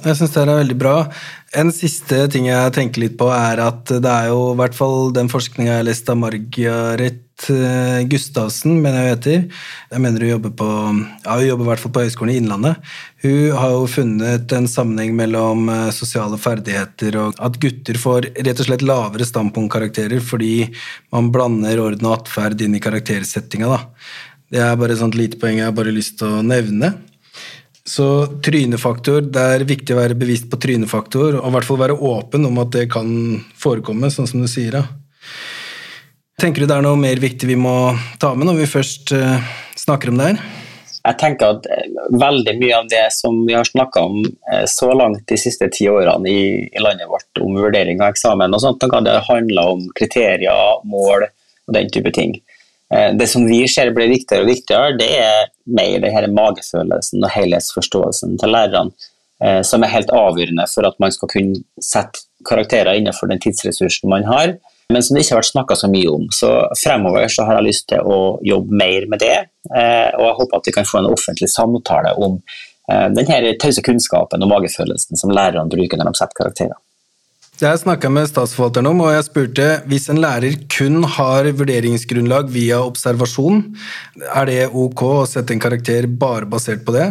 Jeg 0.00 0.16
syns 0.16 0.32
det 0.32 0.40
er 0.46 0.56
veldig 0.62 0.76
bra. 0.80 0.94
En 1.60 1.68
siste 1.74 2.22
ting 2.32 2.46
jeg 2.48 2.72
tenker 2.72 3.02
litt 3.02 3.18
på, 3.20 3.26
er 3.34 3.60
at 3.60 3.90
det 3.90 4.12
er 4.12 4.30
jo 4.30 4.52
i 4.54 4.60
hvert 4.60 4.76
fall 4.76 5.10
den 5.12 5.28
forskninga 5.28 5.74
jeg 5.74 5.80
har 5.82 5.84
lest 5.88 6.08
av 6.08 6.16
Margaret 6.16 7.48
eh, 7.52 7.98
Gustavsen, 8.08 8.78
mener 8.80 9.02
jeg 9.02 9.10
heter. 9.10 9.42
Jeg 9.92 10.04
mener 10.04 10.24
hun 10.24 10.32
jobber 10.32 10.54
på 10.62 10.68
ja, 10.70 11.34
hun 11.34 11.44
jobber 11.50 11.66
i 11.66 11.70
hvert 11.72 11.82
fall 11.82 11.94
på 11.96 12.06
Høgskolen 12.06 12.32
i 12.32 12.38
Innlandet. 12.40 12.88
Hun 13.26 13.58
har 13.58 13.74
jo 13.74 13.84
funnet 13.92 14.56
en 14.56 14.70
sammenheng 14.72 15.12
mellom 15.20 15.68
eh, 15.74 15.84
sosiale 15.96 16.40
ferdigheter 16.40 17.20
og 17.20 17.44
at 17.44 17.60
gutter 17.60 18.00
får 18.00 18.30
rett 18.38 18.64
og 18.64 18.70
slett 18.70 18.86
lavere 18.86 19.28
standpunktkarakterer 19.28 20.24
fordi 20.24 20.54
man 21.12 21.28
blander 21.34 21.84
orden 21.84 22.08
og 22.08 22.22
atferd 22.22 22.64
inn 22.64 22.78
i 22.78 22.84
karaktersettinga. 22.88 23.68
da. 23.68 23.84
Det 24.50 24.64
er 24.64 24.80
bare 24.80 24.96
et 24.96 25.04
sånt 25.04 25.18
lite 25.18 25.36
poeng 25.38 25.60
jeg 25.60 25.68
har 25.68 25.76
bare 25.76 25.92
lyst 25.94 26.16
til 26.22 26.40
å 26.40 26.44
nevne. 26.46 26.94
Så 27.86 28.06
trynefaktor, 28.44 29.24
det 29.32 29.44
er 29.54 29.64
viktig 29.66 29.94
å 29.94 30.00
være 30.00 30.18
bevisst 30.18 30.50
på 30.52 30.58
trynefaktor, 30.60 31.38
og 31.40 31.48
i 31.48 31.54
hvert 31.54 31.66
fall 31.66 31.80
være 31.80 31.96
åpen 31.96 32.44
om 32.46 32.60
at 32.62 32.74
det 32.76 32.90
kan 32.92 33.08
forekomme, 33.58 34.12
sånn 34.12 34.28
som 34.30 34.44
du 34.44 34.48
sier. 34.50 34.76
Ja. 34.76 34.84
Tenker 36.40 36.62
du 36.62 36.70
det 36.70 36.76
er 36.78 36.84
noe 36.84 36.96
mer 36.96 37.20
viktig 37.20 37.48
vi 37.50 37.58
må 37.60 37.92
ta 38.20 38.32
med 38.32 38.48
når 38.48 38.62
vi 38.62 38.72
først 38.72 39.12
uh, 39.12 39.40
snakker 39.76 40.12
om 40.12 40.20
det 40.20 40.28
her? 40.30 40.42
Jeg 41.00 41.16
tenker 41.20 41.54
at 41.56 41.66
eh, 41.72 41.88
veldig 42.20 42.54
mye 42.60 42.76
av 42.76 42.88
det 42.92 43.06
som 43.16 43.38
vi 43.48 43.56
har 43.56 43.64
snakka 43.68 44.04
om 44.08 44.22
uh, 44.24 44.64
så 44.68 44.88
langt 44.96 45.26
de 45.28 45.36
siste 45.40 45.68
ti 45.72 45.88
årene 45.92 46.28
i, 46.28 46.44
i, 46.68 46.80
landet 46.80 47.08
vårt 47.08 47.42
om 47.44 47.56
vurdering 47.60 48.00
av 48.00 48.14
eksamen, 48.14 48.56
og 48.56 48.62
sånt, 48.64 48.84
det 49.04 49.18
handler 49.28 49.74
om 49.74 49.84
kriterier, 49.96 50.80
mål 50.88 51.26
og 51.28 51.76
den 51.76 51.92
type 51.92 52.12
ting. 52.16 52.36
Eh, 52.94 53.12
det 53.16 53.26
som 53.26 53.46
vi 53.46 53.60
ser 53.68 53.92
blir 53.94 54.10
viktigere 54.10 54.44
og 54.44 54.50
viktigere, 54.50 54.96
det 54.98 55.10
er 55.20 55.52
mer 55.70 56.00
det 56.02 56.10
her 56.14 56.26
magefølelsen 56.34 57.22
og 57.22 57.32
helhetsforståelsen 57.34 58.34
til 58.40 58.54
lærerne, 58.54 59.10
eh, 59.44 59.60
som 59.66 59.84
er 59.84 59.94
helt 59.94 60.10
avgjørende 60.10 60.66
for 60.72 60.88
at 60.88 60.98
man 61.02 61.14
skal 61.14 61.30
kunne 61.30 61.62
sette 61.84 62.26
karakterer 62.48 62.96
innenfor 62.96 63.30
den 63.30 63.42
tidsressursen 63.42 64.10
man 64.10 64.26
har, 64.26 64.56
men 64.90 65.04
som 65.06 65.14
det 65.14 65.22
ikke 65.22 65.36
har 65.36 65.42
vært 65.42 65.52
snakka 65.52 65.76
så 65.78 65.90
mye 65.92 66.10
om. 66.10 66.26
Så 66.34 66.50
fremover 66.80 67.28
så 67.30 67.46
har 67.46 67.60
jeg 67.60 67.68
lyst 67.68 67.86
til 67.92 68.02
å 68.02 68.18
jobbe 68.42 68.80
mer 68.82 69.06
med 69.12 69.22
det, 69.22 69.38
eh, 69.70 70.10
og 70.16 70.26
jeg 70.26 70.38
håper 70.40 70.58
at 70.58 70.70
vi 70.70 70.76
kan 70.80 70.88
få 70.88 71.02
en 71.02 71.12
offentlig 71.14 71.52
samtale 71.52 72.16
om 72.18 72.42
den 72.90 73.28
her 73.28 73.44
tause 73.62 73.84
kunnskapen 73.86 74.42
og 74.42 74.48
magefølelsen 74.50 75.14
som 75.14 75.30
lærerne 75.30 75.70
bruker 75.70 76.00
når 76.00 76.08
de 76.08 76.18
setter 76.18 76.38
karakterer. 76.40 76.78
Jeg 77.60 77.76
snakka 77.76 78.08
med 78.08 78.24
statsforvalteren 78.24 78.86
om, 78.88 79.02
og 79.04 79.10
jeg 79.12 79.24
spurte 79.26 79.64
hvis 79.90 80.06
en 80.08 80.22
lærer 80.22 80.54
kun 80.72 81.02
har 81.04 81.44
vurderingsgrunnlag 81.58 82.48
via 82.54 82.78
observasjon, 82.80 83.58
er 84.32 84.46
det 84.48 84.62
ok 84.72 85.02
å 85.04 85.26
sette 85.28 85.52
en 85.52 85.60
karakter 85.60 86.08
bare 86.08 86.48
basert 86.48 86.86
på 86.86 86.94
det? 86.96 87.10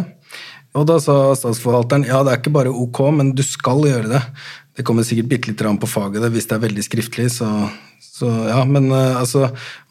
Og 0.74 0.88
da 0.90 0.96
sa 1.02 1.14
statsforvalteren 1.38 2.08
ja, 2.08 2.24
det 2.26 2.32
er 2.32 2.42
ikke 2.42 2.54
bare 2.56 2.74
ok, 2.74 2.98
men 3.14 3.30
du 3.38 3.44
skal 3.46 3.86
gjøre 3.86 4.10
det. 4.10 4.24
Det 4.76 4.86
kommer 4.86 5.06
sikkert 5.06 5.30
bitte 5.30 5.50
litt 5.50 5.80
på 5.82 5.90
faget 5.90 6.22
det, 6.22 6.32
hvis 6.34 6.46
det 6.50 6.56
er 6.56 6.66
veldig 6.68 6.84
skriftlig, 6.86 7.30
så 7.34 7.50
så 8.20 8.28
ja, 8.48 8.60
men 8.68 8.90
uh, 8.92 9.16
altså 9.20 9.46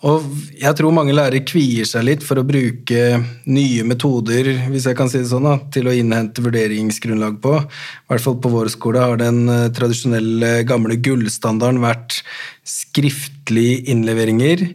Og 0.06 0.26
jeg 0.58 0.78
tror 0.78 0.94
mange 0.94 1.14
lærere 1.16 1.42
kvier 1.46 1.88
seg 1.88 2.06
litt 2.06 2.26
for 2.26 2.42
å 2.42 2.46
bruke 2.46 3.20
nye 3.50 3.86
metoder, 3.88 4.52
hvis 4.70 4.86
jeg 4.90 4.98
kan 4.98 5.10
si 5.10 5.22
det 5.22 5.32
sånn, 5.32 5.48
da, 5.48 5.56
til 5.74 5.90
å 5.90 5.96
innhente 5.96 6.44
vurderingsgrunnlag 6.46 7.40
på. 7.42 7.56
I 7.58 8.12
hvert 8.12 8.26
fall 8.26 8.38
på 8.42 8.52
vår 8.54 8.72
skole 8.74 9.02
har 9.02 9.22
den 9.22 9.44
uh, 9.50 9.70
tradisjonelle 9.74 10.64
gamle 10.70 10.98
gullstandarden 11.02 11.82
vært 11.84 12.22
skriftlige 12.70 13.90
innleveringer, 13.94 14.68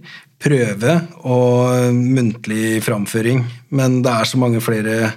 prøve 0.43 0.99
og 1.23 1.95
muntlig 1.95 2.81
framføring. 2.85 3.45
Men 3.73 4.03
det 4.05 4.13
er 4.13 4.29
så 4.29 4.41
mange 4.41 4.61
flere 4.61 5.15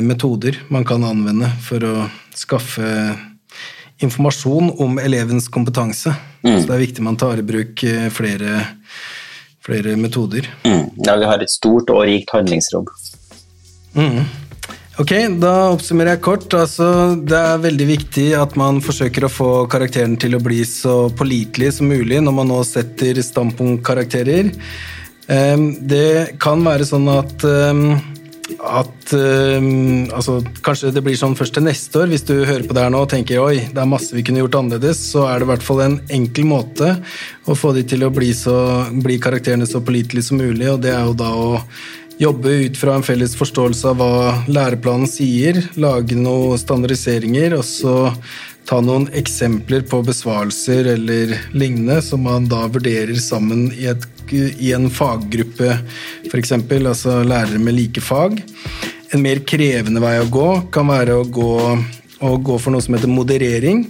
metoder 0.00 0.56
man 0.72 0.86
kan 0.88 1.02
anvende 1.04 1.50
for 1.60 1.84
å 1.84 2.06
skaffe 2.32 2.86
informasjon 4.04 4.72
om 4.78 4.98
elevens 4.98 5.48
kompetanse. 5.48 6.14
Mm. 6.42 6.60
Så 6.60 6.66
det 6.66 6.74
er 6.74 6.84
viktig 6.84 7.04
man 7.04 7.18
tar 7.20 7.40
i 7.40 7.46
bruk 7.46 7.84
eh, 7.84 8.08
flere, 8.14 8.64
flere 9.64 9.96
metoder. 10.00 10.48
Mm. 10.64 10.84
Ja, 11.06 11.16
vi 11.16 11.30
har 11.30 11.42
et 11.42 11.52
stort 11.52 11.90
og 11.94 12.04
rikt 12.08 12.34
handlingsrom. 12.34 12.86
Mm. 13.98 14.22
Ok, 14.98 15.12
da 15.38 15.52
oppsummerer 15.70 16.16
jeg 16.16 16.24
kort. 16.26 16.54
Altså, 16.58 16.88
det 17.22 17.38
er 17.38 17.60
veldig 17.62 17.86
viktig 17.86 18.28
at 18.34 18.56
man 18.58 18.80
forsøker 18.82 19.26
å 19.26 19.30
få 19.30 19.50
karakteren 19.70 20.16
til 20.18 20.34
å 20.34 20.42
bli 20.42 20.64
så 20.66 21.06
pålitelig 21.14 21.76
som 21.76 21.90
mulig 21.90 22.18
når 22.22 22.34
man 22.34 22.50
nå 22.50 22.58
setter 22.66 23.20
standpunktkarakterer. 23.22 24.50
Ehm, 25.30 25.68
det 25.86 26.40
kan 26.42 26.64
være 26.66 26.88
sånn 26.88 27.06
at 27.12 27.46
ehm, 27.46 27.92
at 28.56 29.12
um, 29.12 30.08
altså, 30.14 30.38
Kanskje 30.64 30.92
det 30.94 31.02
blir 31.04 31.18
sånn 31.18 31.36
først 31.38 31.56
til 31.58 31.66
neste 31.66 32.00
år, 32.02 32.08
hvis 32.12 32.24
du 32.28 32.34
hører 32.36 32.64
på 32.66 32.76
det 32.76 32.84
her 32.84 32.92
nå 32.94 33.02
og 33.04 33.10
tenker 33.12 33.42
oi, 33.42 33.68
det 33.68 33.82
er 33.82 33.90
masse 33.90 34.16
vi 34.16 34.24
kunne 34.26 34.40
gjort 34.42 34.58
annerledes, 34.62 35.02
så 35.12 35.26
er 35.28 35.38
det 35.38 35.48
i 35.48 35.50
hvert 35.52 35.66
fall 35.66 35.84
en 35.84 35.98
enkel 36.14 36.48
måte 36.48 36.94
å 37.48 37.56
få 37.58 37.74
de 37.76 37.84
til 37.88 38.06
å 38.06 38.12
bli, 38.14 38.32
så, 38.36 38.56
bli 39.04 39.18
karakterene 39.22 39.68
så 39.68 39.82
pålitelige 39.84 40.30
som 40.30 40.40
mulig, 40.40 40.68
og 40.72 40.82
det 40.84 40.94
er 40.94 41.04
jo 41.06 41.16
da 41.18 41.32
å 41.36 41.48
jobbe 42.18 42.50
ut 42.66 42.76
fra 42.76 42.96
en 42.98 43.06
felles 43.06 43.36
forståelse 43.38 43.92
av 43.92 44.00
hva 44.00 44.34
læreplanen 44.50 45.08
sier, 45.10 45.60
lage 45.78 46.18
noen 46.18 46.58
standardiseringer, 46.58 47.54
og 47.58 47.64
så 47.66 47.96
ta 48.68 48.80
noen 48.84 49.06
eksempler 49.16 49.86
på 49.88 50.02
besvarelser 50.04 50.90
eller 50.94 51.32
lignende 51.56 52.02
som 52.04 52.26
man 52.26 52.48
da 52.50 52.66
vurderer 52.68 53.16
sammen 53.22 53.70
i, 53.72 53.86
et, 53.88 54.04
i 54.34 54.74
en 54.76 54.90
faggruppe, 54.92 55.78
f.eks. 56.28 56.52
Altså 56.58 57.22
lærere 57.24 57.62
med 57.62 57.78
like 57.78 58.02
fag. 58.04 58.36
En 59.14 59.24
mer 59.24 59.40
krevende 59.48 60.02
vei 60.04 60.18
å 60.20 60.28
gå 60.28 60.48
kan 60.74 60.90
være 60.90 61.16
å 61.16 61.24
gå, 61.24 61.54
å 62.24 62.34
gå 62.42 62.56
for 62.58 62.74
noe 62.74 62.84
som 62.84 62.96
heter 62.96 63.10
moderering. 63.10 63.84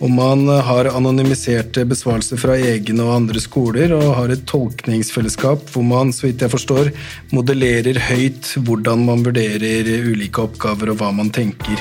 Om 0.00 0.16
man 0.16 0.46
har 0.48 0.90
anonymiserte 0.90 1.84
besvarelser 1.88 2.40
fra 2.40 2.56
egne 2.58 3.04
og 3.06 3.14
andre 3.14 3.42
skoler 3.42 3.94
og 3.96 4.14
har 4.18 4.32
et 4.32 4.46
tolkningsfellesskap 4.50 5.70
hvor 5.74 5.86
man 5.86 6.14
så 6.14 6.28
vidt 6.28 6.44
jeg 6.44 6.54
forstår, 6.54 6.90
modellerer 7.36 8.00
høyt 8.10 8.54
hvordan 8.64 9.06
man 9.06 9.24
vurderer 9.26 9.90
ulike 10.08 10.46
oppgaver 10.46 10.94
og 10.94 11.02
hva 11.02 11.12
man 11.14 11.32
tenker. 11.34 11.78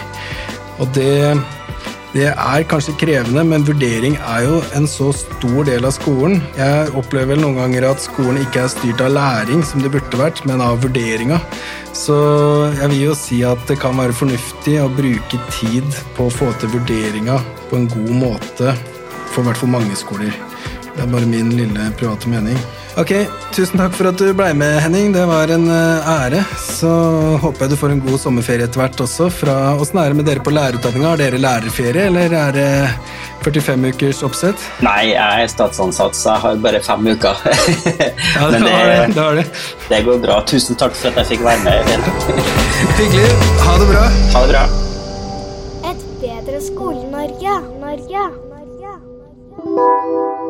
Og 0.80 0.92
det 0.96 1.36
det 2.10 2.32
er 2.32 2.64
kanskje 2.66 2.96
krevende, 2.98 3.44
men 3.46 3.66
vurdering 3.68 4.16
er 4.18 4.48
jo 4.48 4.56
en 4.78 4.88
så 4.90 5.12
stor 5.14 5.68
del 5.68 5.86
av 5.86 5.94
skolen. 5.94 6.40
Jeg 6.58 6.90
opplever 6.98 7.36
vel 7.36 7.44
noen 7.44 7.60
ganger 7.60 7.86
at 7.92 8.02
skolen 8.02 8.42
ikke 8.42 8.64
er 8.64 8.72
styrt 8.74 9.04
av 9.06 9.14
læring, 9.14 9.62
som 9.62 9.84
det 9.84 9.94
burde 9.94 10.18
vært, 10.18 10.42
men 10.50 10.64
av 10.66 10.82
vurderinga. 10.82 11.38
Så 11.94 12.18
jeg 12.80 12.94
vil 12.96 13.06
jo 13.12 13.18
si 13.18 13.44
at 13.46 13.62
det 13.70 13.78
kan 13.84 13.98
være 14.02 14.18
fornuftig 14.18 14.80
å 14.82 14.90
bruke 14.90 15.42
tid 15.54 16.02
på 16.18 16.26
å 16.26 16.34
få 16.34 16.50
til 16.58 16.74
vurderinga 16.80 17.38
på 17.70 17.78
en 17.78 17.90
god 17.94 18.16
måte 18.26 18.74
for 19.30 19.44
i 19.44 19.52
hvert 19.52 19.62
fall 19.62 19.78
mange 19.78 19.98
skoler. 20.00 20.49
Det 21.00 21.06
er 21.06 21.12
bare 21.14 21.28
min 21.32 21.50
lille 21.56 21.84
private 21.96 22.28
mening. 22.28 22.58
Ok, 23.00 23.14
Tusen 23.56 23.80
takk 23.80 23.94
for 23.96 24.10
at 24.10 24.20
du 24.20 24.34
ble 24.36 24.50
med, 24.58 24.82
Henning. 24.84 25.14
Det 25.16 25.22
var 25.30 25.48
en 25.56 25.70
eh, 25.72 26.10
ære. 26.12 26.42
Så 26.60 26.90
håper 27.40 27.64
jeg 27.64 27.72
du 27.72 27.76
får 27.80 27.94
en 27.94 28.02
god 28.04 28.20
sommerferie 28.20 28.68
etter 28.68 28.82
hvert 28.82 29.00
også. 29.06 29.30
Fra 29.32 29.54
Åssen 29.80 30.02
er 30.02 30.12
det 30.12 30.18
med 30.20 30.28
dere 30.28 30.44
på 30.44 30.52
lærerutdanninga? 30.52 31.14
Har 31.14 31.22
dere 31.22 31.40
lærerferie, 31.40 32.10
eller 32.10 32.36
er 32.36 32.52
det 32.58 32.68
45 33.46 33.94
ukers 33.94 34.20
oppsett? 34.28 34.66
Nei, 34.84 35.14
jeg 35.14 35.46
er 35.46 35.54
statsansatt, 35.56 36.20
så 36.20 36.34
jeg 36.34 36.44
har 36.50 36.60
bare 36.68 36.84
fem 36.84 37.08
uker. 37.14 37.40
ja, 37.48 38.52
det, 38.52 38.60
Men 38.60 38.68
det, 38.68 38.76
har 38.76 38.92
det, 38.92 39.00
det, 39.16 39.24
har 39.24 39.40
det. 39.40 39.48
det 39.94 40.04
går 40.10 40.22
bra. 40.28 40.42
Tusen 40.52 40.82
takk 40.84 41.00
for 41.00 41.14
at 41.14 41.24
jeg 41.24 41.32
fikk 41.32 41.48
være 41.48 41.64
med. 41.64 41.80
Hyggelig. 43.00 43.32
Ha 43.64 43.80
det 43.80 43.90
bra. 43.94 44.04
Ha 44.36 44.44
det 44.44 44.52
bra. 44.52 44.68
Et 45.94 46.06
bedre 46.28 46.60
skole, 46.68 47.08
Norge 47.16 47.56
Norge 47.80 48.28
Norge. 48.52 50.48